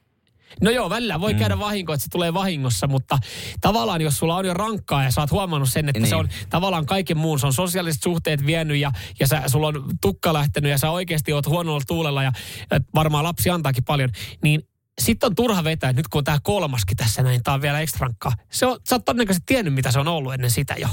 [0.61, 1.39] No joo, välillä voi mm.
[1.39, 3.17] käydä vahinko, että se tulee vahingossa, mutta
[3.61, 6.09] tavallaan jos sulla on jo rankkaa ja sä oot huomannut sen, että niin.
[6.09, 9.83] se on tavallaan kaiken muun, se on sosiaaliset suhteet vienyt ja, ja sä, sulla on
[10.01, 12.31] tukka lähtenyt ja sä oikeasti oot huonolla tuulella ja,
[12.71, 14.09] ja varmaan lapsi antaakin paljon,
[14.43, 14.61] niin
[15.01, 17.79] sitten on turha vetää, että nyt kun on tämä kolmaskin tässä näin, tämä on vielä
[17.79, 18.31] ekstra rankkaa.
[18.51, 20.87] Se on, sä oot todennäköisesti tiennyt, mitä se on ollut ennen sitä jo.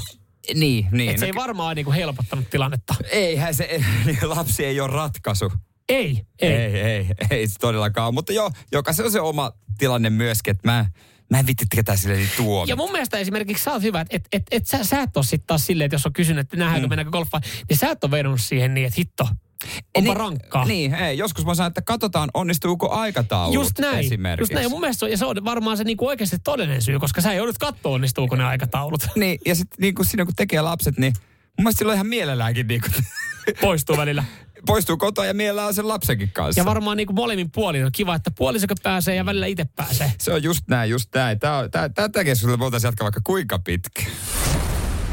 [0.54, 1.10] Niin, niin.
[1.10, 2.94] Et se ei varmaan niin kuin helpottanut tilannetta.
[3.10, 3.84] Eihän se,
[4.22, 5.52] lapsi ei ole ratkaisu.
[5.92, 6.52] Ei, ei.
[6.52, 8.14] Ei, ei, ei se todellakaan.
[8.14, 10.86] Mutta joo, jokaisella on se oma tilanne myöskin, että mä,
[11.30, 12.72] mä en vitti ketään sille niin tuomita.
[12.72, 15.24] Ja mun mielestä esimerkiksi sä oot hyvä, että et, et, et sä, sä et ole
[15.24, 16.90] sitten taas silleen, että jos on kysynyt, että nähdäänkö mm.
[16.90, 19.28] mennäänkö golfaan, niin sä et ole vedonnut siihen niin, että hitto,
[19.94, 20.64] onpa niin, rankkaa.
[20.64, 23.98] Niin, ei, joskus mä sanon, että katsotaan onnistuuko aikataulut Just näin.
[23.98, 24.42] esimerkiksi.
[24.42, 24.62] Just näin.
[24.62, 27.20] Ja mun mielestä se on, ja se on varmaan se niinku oikeasti todellinen syy, koska
[27.20, 29.06] sä joudut katsoa, onnistuuko ne aikataulut.
[29.16, 32.66] Niin, ja sitten niin kun siinä kun tekee lapset, niin mun mielestä silloin ihan mielelläänkin
[32.68, 32.90] niin kun,
[33.60, 34.24] Poistuu välillä.
[34.66, 36.60] Poistuu kotoa ja mielellään on sen lapsenkin kanssa.
[36.60, 40.12] Ja varmaan niinku molemmin puolin on kiva, että puolisoko pääsee ja välillä itse pääsee.
[40.18, 41.38] Se on just näin, just näin.
[41.38, 44.02] Tää, on- tää, tätä keskustelua voitaisiin jatkaa vaikka kuinka pitkä.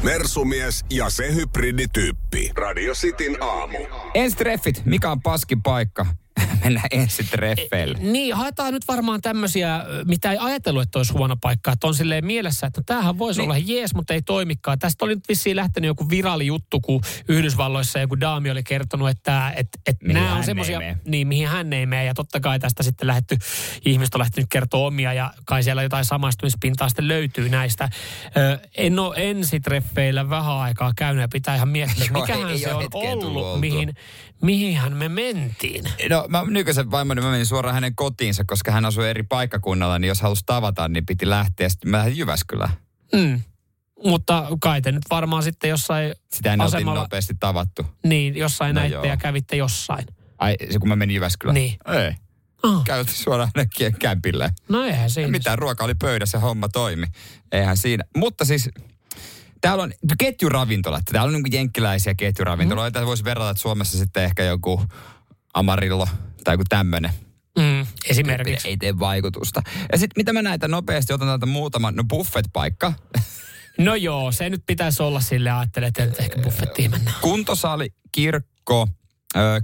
[0.03, 2.51] Mersumies ja se hybridityyppi.
[2.55, 3.77] Radio Cityn aamu.
[4.13, 6.05] Ensitreffit, mikä on paskin paikka?
[6.63, 7.97] Mennään ensitreffeille.
[8.01, 11.71] Niin, haetaan nyt varmaan tämmöisiä, mitä ei ajatellut, että olisi huono paikka.
[11.71, 13.51] Että on silleen mielessä, että tämähän voisi niin.
[13.51, 14.79] olla jees, mutta ei toimikaan.
[14.79, 19.53] Tästä oli nyt vissiin lähtenyt joku viraali juttu, kun Yhdysvalloissa joku daami oli kertonut, että
[19.55, 22.05] et, et Mihin nämä on semmoisia, niin mihin hän ei mene.
[22.05, 23.37] Ja totta kai tästä sitten lähetty,
[23.85, 27.89] ihmiset on lähtenyt kertoa omia ja kai siellä jotain samaistumispintaa sitten löytyy näistä.
[28.37, 32.73] Ö, en ole ensitreffeillä vähän aikaa käynyt ja pitää ihan miettiä, Joo, mikähän ei se
[32.73, 33.57] on ollut, oltua.
[33.57, 33.93] mihin,
[34.41, 35.83] mihinhän me mentiin.
[36.09, 40.07] No mä nykyisen vaimoni, mä menin suoraan hänen kotiinsa, koska hän asui eri paikkakunnalla, niin
[40.07, 41.69] jos halusi tavata, niin piti lähteä.
[41.69, 42.71] Sitten mä lähdin Jyväskylään.
[43.15, 43.41] Mm.
[44.03, 47.85] Mutta kai te nyt varmaan sitten jossain Sitä en asemalla, nopeasti tavattu.
[48.03, 49.03] niin jossain No näitte joo.
[49.05, 50.05] ja kävitte jossain.
[50.37, 51.53] Ai, se kun mä menin Jyväskylään?
[51.53, 51.77] Niin.
[51.87, 52.13] Ei.
[52.63, 52.83] Oh.
[52.83, 54.49] Käytiin suoraan hänen kämpille.
[54.69, 55.31] No eihän siinä.
[55.31, 57.05] Mitä ruoka oli pöydässä, homma toimi.
[57.51, 58.03] Eihän siinä.
[58.17, 58.69] Mutta siis
[59.61, 61.01] täällä on ketjuravintolat.
[61.11, 62.99] Täällä on niin jenkkiläisiä ketjuravintoloita.
[62.99, 63.05] Mm.
[63.05, 64.83] Voisi verrata, että Suomessa sitten ehkä joku
[65.53, 66.07] Amarillo
[66.43, 67.11] tai joku tämmöinen.
[67.59, 68.67] Mm, esimerkiksi.
[68.67, 69.61] Ei tee vaikutusta.
[69.91, 72.93] Ja sitten mitä mä näitä nopeasti, otan täältä muutaman, no buffet-paikka.
[73.77, 77.15] No joo, se nyt pitäisi olla sille ajattelee, että nyt ehkä buffettiin mennään.
[77.21, 78.87] Kuntosali, kirkko,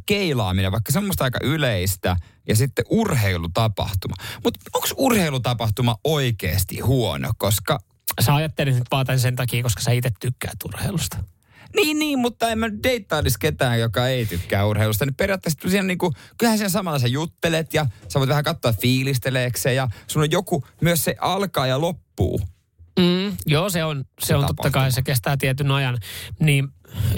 [0.05, 2.15] keilaaminen, vaikka semmoista aika yleistä,
[2.47, 4.15] ja sitten urheilutapahtuma.
[4.43, 7.79] Mutta onko urheilutapahtuma oikeasti huono, koska
[8.21, 11.17] Sä ajattelit nyt vaan sen takia, koska sä itse tykkäät urheilusta.
[11.75, 15.05] Niin, niin, mutta en mä deittailisi ketään, joka ei tykkää urheilusta.
[15.05, 19.59] Niin periaatteessa siinä niinku, kyllähän siinä samalla sä juttelet ja sä voit vähän katsoa fiilisteleekö
[19.59, 22.41] se ja sun on joku, myös se alkaa ja loppuu.
[22.99, 25.97] Mm, joo, se on, se, Se on totta kai, se kestää tietyn ajan.
[26.39, 26.67] Niin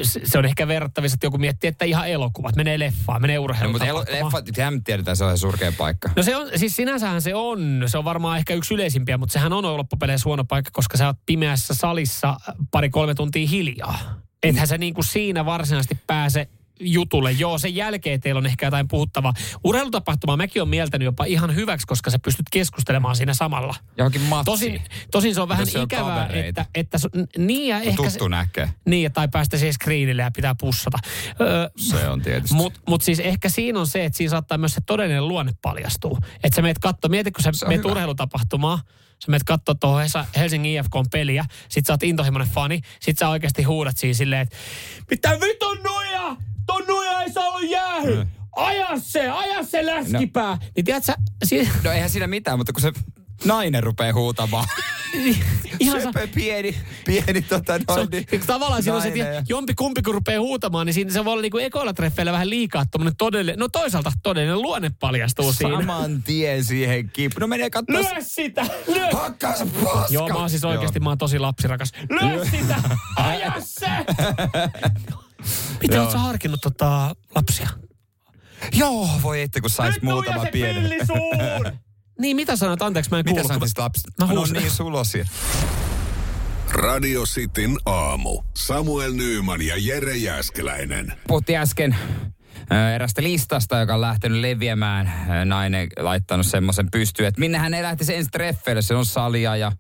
[0.04, 3.86] se, on ehkä verrattavissa, että joku miettii, että ihan elokuvat, menee leffaan, menee No, mutta
[4.12, 6.10] leffat, sehän tiedetään, se on se surkea paikka.
[6.16, 9.54] No se on, siis sinänsähän se on, se on varmaan ehkä yksi yleisimpiä, mutta sehän
[9.54, 12.38] on loppupeleissä huono paikka, koska sä oot pimeässä salissa
[12.72, 14.00] pari-kolme tuntia hiljaa.
[14.44, 16.48] Ethän se niin kuin siinä varsinaisesti pääse
[16.80, 17.32] jutulle.
[17.32, 19.34] Joo, sen jälkeen teillä on ehkä jotain puhuttavaa.
[19.64, 23.76] Urheilutapahtumaa mäkin on mieltänyt jopa ihan hyväksi, koska sä pystyt keskustelemaan siinä samalla.
[23.98, 24.46] Johonkin matsiin.
[24.46, 26.62] Tosin, tosin se on vähän se on ikävää, kavereita.
[26.62, 28.70] että, että su- niin ja No, ehkä tuttu näkee.
[28.86, 30.98] niin, tai päästä siihen screenille ja pitää pussata.
[31.42, 32.56] Öö, Se on tietysti.
[32.56, 36.18] Mutta mut siis ehkä siinä on se, että siinä saattaa myös se todellinen luonne paljastua.
[36.44, 37.92] Että sä meet katsoa, mieti kun sä Se on meet hyvä.
[37.92, 38.80] urheilutapahtumaan,
[39.26, 40.04] sä meet katsoa tuohon
[40.38, 44.58] Helsingin IFK peliä, sit sä oot intohimoinen fani, sit sä oikeasti huudat siinä silleen, että
[45.12, 46.36] mitä vitun nuja!
[46.68, 48.28] Ton nuja ei saa olla jäähy!
[48.56, 50.50] Aja se, aja se läskipää!
[50.52, 50.58] No.
[50.76, 52.92] Niin tiedät sä, si- No eihän siinä mitään, mutta kun se
[53.46, 54.66] nainen rupeaa huutamaan.
[55.80, 58.10] ihan sa- Söpö pieni, pieni tota se on, noin.
[58.32, 61.42] niin tavallaan on se, että jompi kumpi kun rupeaa huutamaan, niin siinä se voi olla
[61.42, 65.78] niinku ekoilla treffeillä vähän liikaa tommonen todellinen, no toisaalta todellinen luonne paljastuu siinä.
[65.80, 67.40] Saman tien siihen kiippu.
[67.40, 68.00] No menee katsoa.
[68.00, 68.66] Lyö sitä!
[68.88, 69.10] Lyö!
[69.14, 70.06] Hakkaa se paska.
[70.10, 71.92] Joo, mä oon siis oikeasti, mä oon tosi lapsirakas.
[72.22, 72.76] Lyö sitä!
[73.16, 73.88] Aja se!
[75.82, 76.04] Miten Joo.
[76.04, 77.70] oot sä harkinnut tota lapsia?
[78.74, 80.92] Joo, voi että kun sais muutama pienen.
[82.22, 82.82] niin, mitä sanot?
[82.82, 83.48] Anteeksi, mä en Mitä kuullut.
[83.48, 84.14] sanot kun siis lapset?
[84.20, 84.54] Mä No huusin.
[84.54, 85.26] niin, sulosia.
[86.70, 88.42] Radio Cityn aamu.
[88.58, 91.14] Samuel Nyyman ja Jere Jäskeläinen.
[91.28, 91.96] Puhuttiin äsken
[92.96, 95.12] erästä listasta, joka on lähtenyt leviämään.
[95.46, 98.82] Nainen laittanut semmoisen pystyyn, että minne hän ei lähtisi ensi treffeille.
[98.82, 99.72] Se on salia ja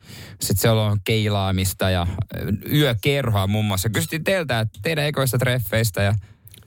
[0.41, 2.07] sitten siellä on keilaamista ja
[2.73, 3.89] yökerhoa muun muassa.
[3.89, 6.13] Kysyttiin teiltä, että teidän ekoista treffeistä ja,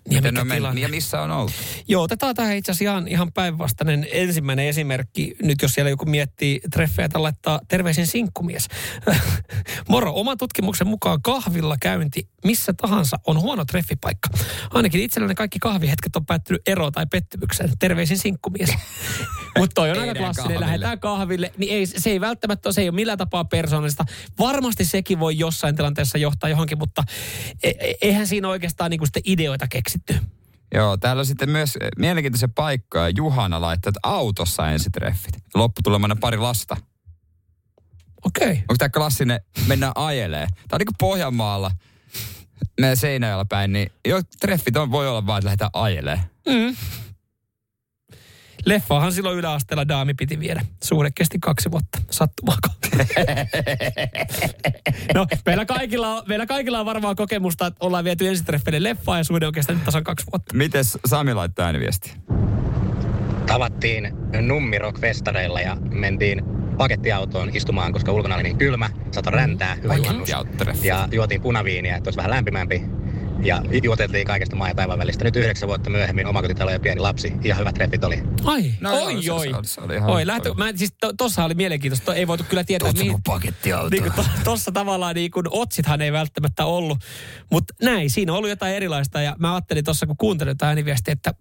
[0.09, 0.80] miten mikä ne on tilanne?
[0.80, 1.53] ja missä on ollut.
[1.88, 5.34] Joo, otetaan tähän itse asiassa ihan, ihan päinvastainen ensimmäinen esimerkki.
[5.42, 8.68] Nyt jos siellä joku miettii treffejä, että laittaa terveisin sinkkumies.
[9.88, 14.28] Moro, oman tutkimuksen mukaan kahvilla käynti missä tahansa on huono treffipaikka.
[14.70, 17.70] Ainakin itselläni kaikki kahvihetket on päättynyt eroon tai pettymykseen.
[17.78, 18.70] Terveisin sinkkumies.
[19.59, 20.34] Mutta toi on aika klassinen.
[20.34, 20.66] kahville.
[20.66, 21.53] Lähdetään kahville.
[21.57, 24.05] Niin ei, se ei välttämättä se ei ole millään tapaa persoonallista.
[24.38, 27.05] Varmasti sekin voi jossain tilanteessa johtaa johonkin, mutta
[27.62, 30.28] e- e- eihän siinä oikeastaan niinku ideoita keksitty.
[30.74, 33.09] Joo, täällä on sitten myös mielenkiintoisia paikkoja.
[33.09, 35.34] Juhana laittaa, että autossa ensitreffit.
[35.55, 36.76] Lopputulemana pari lasta.
[38.24, 38.51] Okei.
[38.51, 38.57] Okay.
[38.57, 40.47] Onko tämä klassinen, mennään ajelee?
[40.47, 41.70] Tämä on niin kuin Pohjanmaalla,
[42.80, 46.20] meidän Seinäjoella päin, niin jo, treffit on, voi olla vaan, että lähdetään ajelee.
[46.49, 46.76] Mm.
[48.64, 50.62] Leffaahan silloin yläasteella daami piti viedä.
[50.82, 51.98] Suhde kesti kaksi vuotta.
[52.11, 52.68] Sattumaako?
[55.14, 59.24] no, meillä kaikilla, on, meillä kaikilla on varmaan kokemusta, että ollaan viety ensitreffeille leffaan ja
[59.24, 60.56] suhde on kestänyt tasan kaksi vuotta.
[60.56, 62.12] Mites Sami laittaa ääniviestiä?
[63.46, 66.42] Tavattiin Nummirok-festareilla ja mentiin
[66.76, 70.30] pakettiautoon istumaan, koska ulkona oli niin kylmä, sato räntää, hyvä juhannus.
[70.82, 72.82] Ja juotiin punaviiniä, että olisi vähän lämpimämpi.
[73.43, 75.24] Ja juoteltiin kaikesta maa ja taivaan välistä.
[75.24, 77.32] Nyt yhdeksän vuotta myöhemmin omakotitalo ja pieni lapsi.
[77.45, 78.22] Ihan hyvät treffit oli.
[78.45, 79.49] Ai, No oi, joo, oi.
[79.49, 82.05] se oli- se oli ihan- oi, lähtö, mä, siis to, tossa oli mielenkiintoista.
[82.07, 83.22] To, ei voitu kyllä tietää, mihin...
[83.26, 83.88] pakettiauto.
[83.88, 86.99] Niin to, tossa tavallaan niin kuin otsithan ei välttämättä ollut.
[87.51, 89.22] Mutta näin, siinä on ollut jotain erilaista.
[89.22, 91.34] Ja mä ajattelin tuossa, kun kuuntelin jotain ääniviestiä, että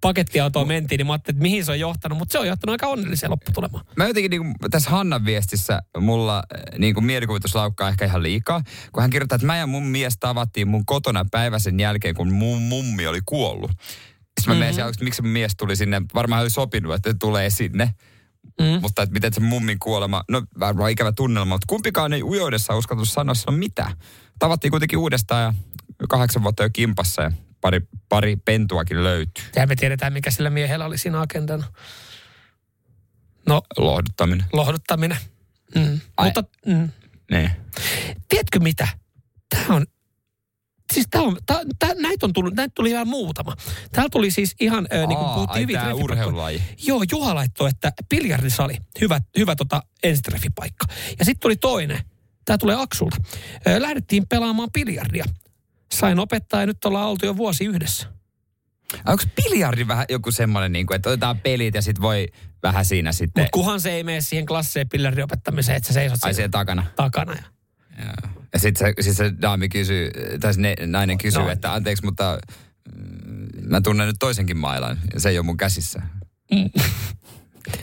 [0.00, 2.18] pakettiautoon mentiin, niin mä ajattelin, että mihin se on johtanut.
[2.18, 3.84] Mutta se on johtanut aika onnelliseen lopputulemaan.
[3.96, 6.42] Mä jotenkin niin kuin, tässä Hannan viestissä mulla
[6.78, 10.16] niin kuin mielikuvitus laukkaa ehkä ihan liikaa, kun hän kirjoittaa, että mä ja mun mies
[10.20, 13.70] tavattiin mun kotona päivä sen jälkeen, kun mun mummi oli kuollut.
[13.70, 13.86] Sitten
[14.46, 14.76] mä mm-hmm.
[14.76, 16.02] mietin, että miksi mun mies tuli sinne.
[16.14, 17.90] Varmaan oli sopinut, että tulee sinne.
[18.60, 18.80] Mm.
[18.82, 23.04] Mutta että miten se mummin kuolema, no varmaan ikävä tunnelma, mutta kumpikaan ei ujoudessa uskaltu
[23.04, 23.90] sanoa silloin mitä.
[24.38, 25.52] Tavattiin kuitenkin uudestaan ja
[26.08, 27.32] kahdeksan vuotta jo kimpassa ja
[27.66, 29.44] pari, pari pentuakin löytyy.
[29.56, 31.64] Ja me tiedetään, mikä sillä miehellä oli siinä agendana.
[33.48, 34.46] No, Lohduttaminen.
[34.52, 35.18] lohduttaminen.
[35.74, 36.00] Mm.
[36.24, 36.90] Mutta mm.
[37.30, 37.50] Niin.
[38.28, 38.88] tiedätkö mitä?
[39.48, 39.86] Tämä on,
[40.92, 43.56] siis tää on, tää, tää, näitä on tullut, näitä tuli ihan muutama.
[43.92, 46.04] Täällä tuli siis ihan, ö, niin kuin Aa, puhuttiin ai hyvin treffipaikkoja.
[46.04, 46.62] urheilulaji.
[46.86, 50.86] Joo, Juha laittoi, että biljardisali, hyvä, hyvä tota ensitreffipaikka.
[51.18, 51.98] Ja sitten tuli toinen,
[52.44, 53.16] tämä tulee Aksulta.
[53.78, 55.24] Lähdettiin pelaamaan biljardia.
[55.94, 58.06] Sain opettaa ja nyt ollaan oltu jo vuosi yhdessä.
[59.06, 62.28] Onko biljardi vähän joku semmoinen, niin kuin, että otetaan pelit ja sitten voi
[62.62, 63.42] vähän siinä sitten...
[63.44, 66.86] Mutta kuhan se ei mene siihen klasseen biljardin opettamiseen, että sä seisot Ai siellä takana.
[66.96, 67.36] takana.
[67.98, 68.12] Ja
[68.52, 70.10] Ja sitten se, sit se daami kysyy,
[70.40, 71.50] tai se ne, nainen kysyy, No.
[71.50, 72.38] että anteeksi, mutta
[72.96, 74.98] mm, mä tunnen nyt toisenkin mailan.
[75.14, 76.02] Ja se ei ole mun käsissä.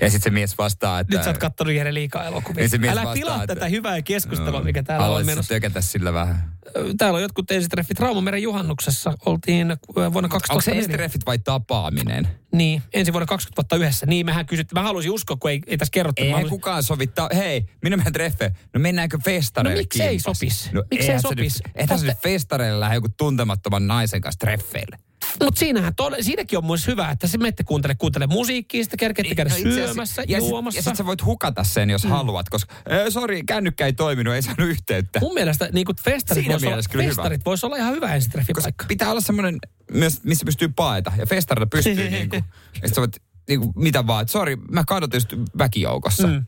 [0.01, 1.15] Ja sitten se mies vastaa, että...
[1.15, 2.61] Nyt sä oot kattonut Jere liikaa elokuvia.
[2.61, 5.53] Niin se mies Älä vastaa, pilaa että- tätä hyvää keskustelua, mikä täällä on menossa.
[5.53, 6.53] tökätä sillä vähän.
[6.97, 9.13] Täällä on jotkut ensitreffit Raumameren juhannuksessa.
[9.25, 10.79] Oltiin vuonna Onko se 2004.
[10.79, 12.27] ensitreffit vai tapaaminen?
[12.53, 14.05] Niin, ensi vuonna 20 vuotta yhdessä.
[14.05, 14.79] Niin, mehän kysyttiin.
[14.79, 16.23] Mä haluaisin uskoa, kun ei, ei tässä kerrottu.
[16.23, 17.29] Ei haluaisin- kukaan sovittaa.
[17.35, 18.57] Hei, minä menen treffeen.
[18.73, 20.33] No mennäänkö festareille No miksei kimpassa?
[20.33, 20.69] sopis?
[20.71, 21.63] No Miksei sopis?
[21.65, 24.97] nyt- Eihän se nyt festareille lähde joku tuntemattoman naisen kanssa treffeille.
[25.41, 29.35] Mutta siinähän tod- siinäkin on myös hyvä, että se menette kuuntele, kuuntele musiikkia, sitten kerkeette
[29.35, 30.77] käydä No syömässä, ja sit- juomassa.
[30.77, 32.09] Ja sitten sä voit hukata sen, jos mm.
[32.09, 35.19] haluat, koska äh, sori, kännykkä ei toiminut, ei saanut yhteyttä.
[35.19, 38.85] Mun mielestä niin kuin festarit voisi olla, festarit vois olla ihan hyvä ensitreffipaikka.
[38.87, 39.57] Pitää olla semmoinen,
[39.91, 41.11] myös, missä pystyy paeta.
[41.17, 42.35] Ja festarilla pystyy niinku,
[42.81, 43.17] ja sit sä voit
[43.49, 46.27] niinku, mitä vaan, että sori, mä kadotin just väkijoukossa.
[46.27, 46.45] Mm.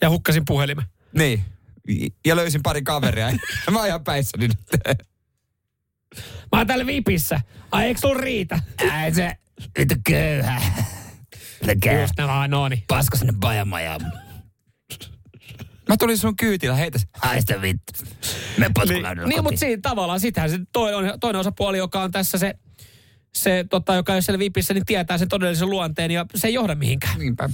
[0.00, 0.84] Ja hukkasin puhelimen.
[1.12, 1.44] Niin.
[2.26, 3.32] Ja löysin pari kaveria.
[3.70, 4.58] mä oon ihan päissäni nyt.
[6.52, 7.40] Mä oon täällä vipissä.
[7.72, 8.58] Ai eikö sulla riitä?
[8.92, 9.36] Ai se,
[9.78, 10.62] vittu köyhä.
[12.00, 12.84] Just ne vaan, no niin.
[12.88, 14.00] Pasko sinne bajamajaan.
[15.88, 17.06] Mä tulin sun kyytillä, heitäs.
[17.12, 17.92] Haista vittu.
[18.58, 22.54] Me potkulaudella Niin, mutta siinä tavallaan sitähän se toinen, toinen osapuoli, joka on tässä se,
[23.34, 26.74] se tota, joka on siellä vipissä, niin tietää sen todellisen luonteen ja se ei johda
[26.74, 27.18] mihinkään.
[27.18, 27.50] Niinpä.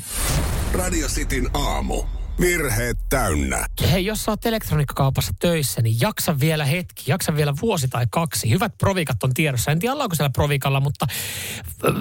[0.73, 2.03] Radio Cityn aamu.
[2.41, 3.67] Virheet täynnä.
[3.91, 8.51] Hei, jos sä oot elektroniikkakaupassa töissä, niin jaksa vielä hetki, jaksa vielä vuosi tai kaksi.
[8.51, 9.71] Hyvät provikat on tiedossa.
[9.71, 11.07] En tiedä, ollaanko siellä provikalla, mutta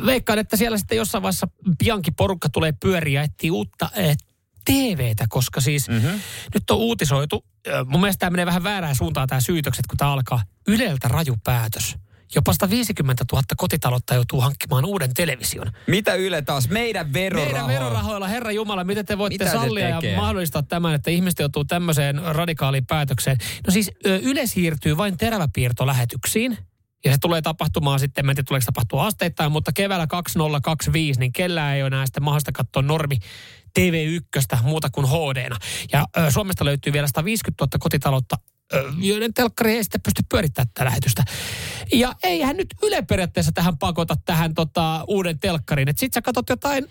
[0.06, 4.18] veikkaan, että siellä sitten jossain vaiheessa piankin porukka tulee pyöriä ja etsii uutta eh,
[4.66, 6.20] TVtä, koska siis mm-hmm.
[6.54, 10.12] nyt on uutisoitu, eh, mun mielestä tämä menee vähän väärään suuntaan tämä syytökset, kun tämä
[10.12, 11.96] alkaa Yleltä raju päätös.
[12.36, 15.72] Jopa 150 000 kotitaloutta joutuu hankkimaan uuden television.
[15.88, 16.70] Mitä Yle taas?
[16.70, 17.68] Meidän verorahoilla.
[17.68, 21.66] Meidän verorahoilla, Herra Jumala, miten te voitte Mitä sallia ja mahdollistaa tämän, että ihmiset joutuu
[21.66, 23.38] tämmöiseen radikaaliin päätökseen?
[23.68, 23.92] No siis
[24.24, 26.58] Yle siirtyy vain teräväpiirtolähetyksiin.
[27.06, 31.20] Ja se tulee tapahtumaan sitten, mä en tiedä tuleeko se tapahtua asteittain, mutta keväällä 2025,
[31.20, 33.16] niin kellään ei ole enää sitten mahdollista katsoa normi
[33.80, 35.56] TV1 muuta kuin hd
[35.94, 38.36] Ja Suomesta löytyy vielä 150 000 kotitaloutta,
[38.98, 41.24] joiden telkkari ei sitten pysty pyörittämään tätä lähetystä.
[41.94, 45.90] Ja eihän nyt Yle periaatteessa tähän pakota tähän tota, uuden telkkariin.
[45.90, 46.86] Että sit sä katsot jotain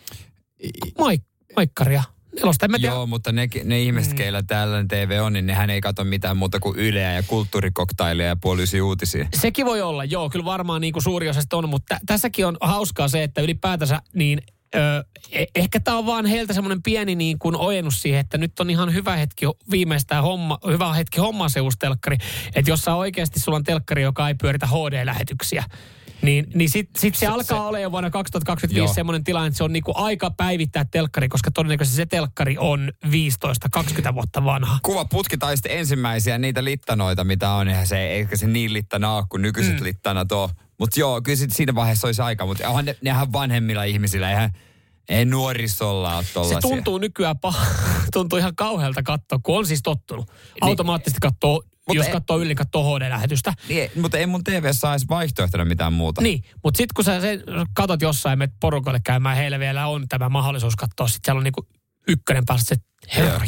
[0.99, 2.03] maik- maikkaria.
[2.37, 2.95] Nelosta, en mä tiedä.
[2.95, 4.16] Joo, mutta ne, ne ihmiset, mm.
[4.16, 8.37] keillä tällainen TV on, niin nehän ei katso mitään muuta kuin Yleä ja kulttuurikoktailia ja
[8.37, 9.29] puolisi uutisia.
[9.41, 12.57] Sekin voi olla, joo, kyllä varmaan niin kuin suuri osa on, mutta tä- tässäkin on
[12.61, 14.43] hauskaa se, että ylipäätänsä niin
[14.75, 18.61] Ö, e- ehkä tämä on vaan heiltä semmoinen pieni niin kuin ojennus siihen, että nyt
[18.61, 22.17] on ihan hyvä hetki viimeistään homma, hyvä hetki hommaa se uusi telkkari.
[22.55, 25.64] Että jos sä oikeasti sulla on telkkari, joka ei pyöritä HD-lähetyksiä,
[26.23, 28.95] niin, niin sitten sit se, se alkaa se, olla jo vuonna 2025 joo.
[28.95, 34.14] semmoinen tilanne, että se on niinku aika päivittää telkkari, koska todennäköisesti se telkkari on 15-20
[34.14, 34.79] vuotta vanha.
[34.83, 39.25] Kuvaputki tai sitten ensimmäisiä niitä littanoita, mitä on, eihän se, eikä se niin littana ole
[39.29, 39.85] kuin nykyiset mm.
[39.85, 40.49] littanat on.
[40.79, 44.51] Mutta joo, kyllä sit siinä vaiheessa olisi aika, mutta onhan ne, nehän vanhemmilla ihmisillä, eihän
[45.09, 46.61] ei nuorisolla ole tollasia.
[46.61, 47.66] Se tuntuu nykyään paha,
[48.12, 50.27] tuntuu ihan kauhealta katsoa, kun on siis tottunut.
[50.27, 50.37] Niin.
[50.61, 53.53] Automaattisesti katsoo mutta jos katsoo yli, katsoo HD-lähetystä.
[53.68, 56.22] Niin, mutta ei mun TV saisi vaihtoehtona mitään muuta.
[56.22, 57.43] Niin, mutta sitten kun sä sen
[57.74, 61.09] katot jossain, menet porukalle käymään, heillä vielä on tämä mahdollisuus katsoa.
[61.09, 61.66] Sitten siellä on niinku
[62.09, 62.81] ykkönen päästä se,
[63.16, 63.41] herra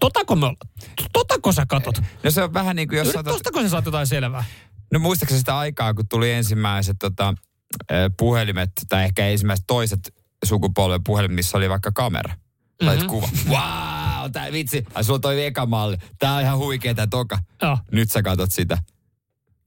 [0.00, 0.46] Totako, me,
[1.12, 2.02] totako sä katot?
[2.22, 3.08] No se on vähän niin kuin jos...
[3.24, 4.44] Tostako sä saat jotain selvää?
[4.92, 7.34] No muistaakseni sitä aikaa, kun tuli ensimmäiset tota,
[8.18, 10.14] puhelimet, tai ehkä ensimmäiset toiset
[10.44, 12.34] sukupolven puhelimet, missä oli vaikka kamera.
[12.80, 13.10] Lait mm-hmm.
[13.10, 13.28] kuva.
[13.48, 14.84] Wow, tää vitsi.
[14.94, 15.96] Ai sulla toi eka malli.
[16.18, 17.38] Tää on ihan huikea tää toka.
[17.62, 17.78] Joo.
[17.92, 18.78] Nyt sä katot sitä.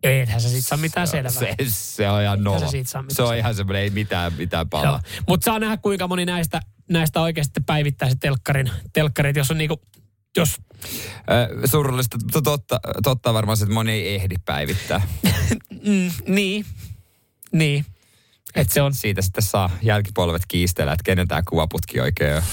[0.03, 1.31] Eihän sä siitä saa mitään se, selvää.
[1.31, 2.71] Se, se on ihan nolla.
[2.71, 5.01] Se, se on ihan semmoinen, ei mitään, mitään palaa.
[5.27, 8.71] Mutta saa nähdä, kuinka moni näistä, näistä oikeasti päivittää se telkkarin.
[8.93, 9.81] Telkkarit, jos on niinku,
[10.37, 10.57] jos...
[11.31, 15.07] Äh, surullista, totta, totta varmaan se, että moni ei ehdi päivittää.
[15.85, 16.65] mm, niin,
[17.51, 17.85] niin.
[18.55, 18.93] Et se on.
[18.93, 22.43] Siitä sitten saa jälkipolvet kiistellä, että kenen tämä kuvaputki oikein on.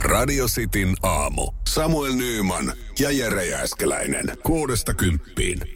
[0.00, 1.52] Radio Cityn aamu.
[1.68, 4.24] Samuel Nyyman ja Jere Jääskeläinen.
[4.42, 5.75] Kuudesta kymppiin.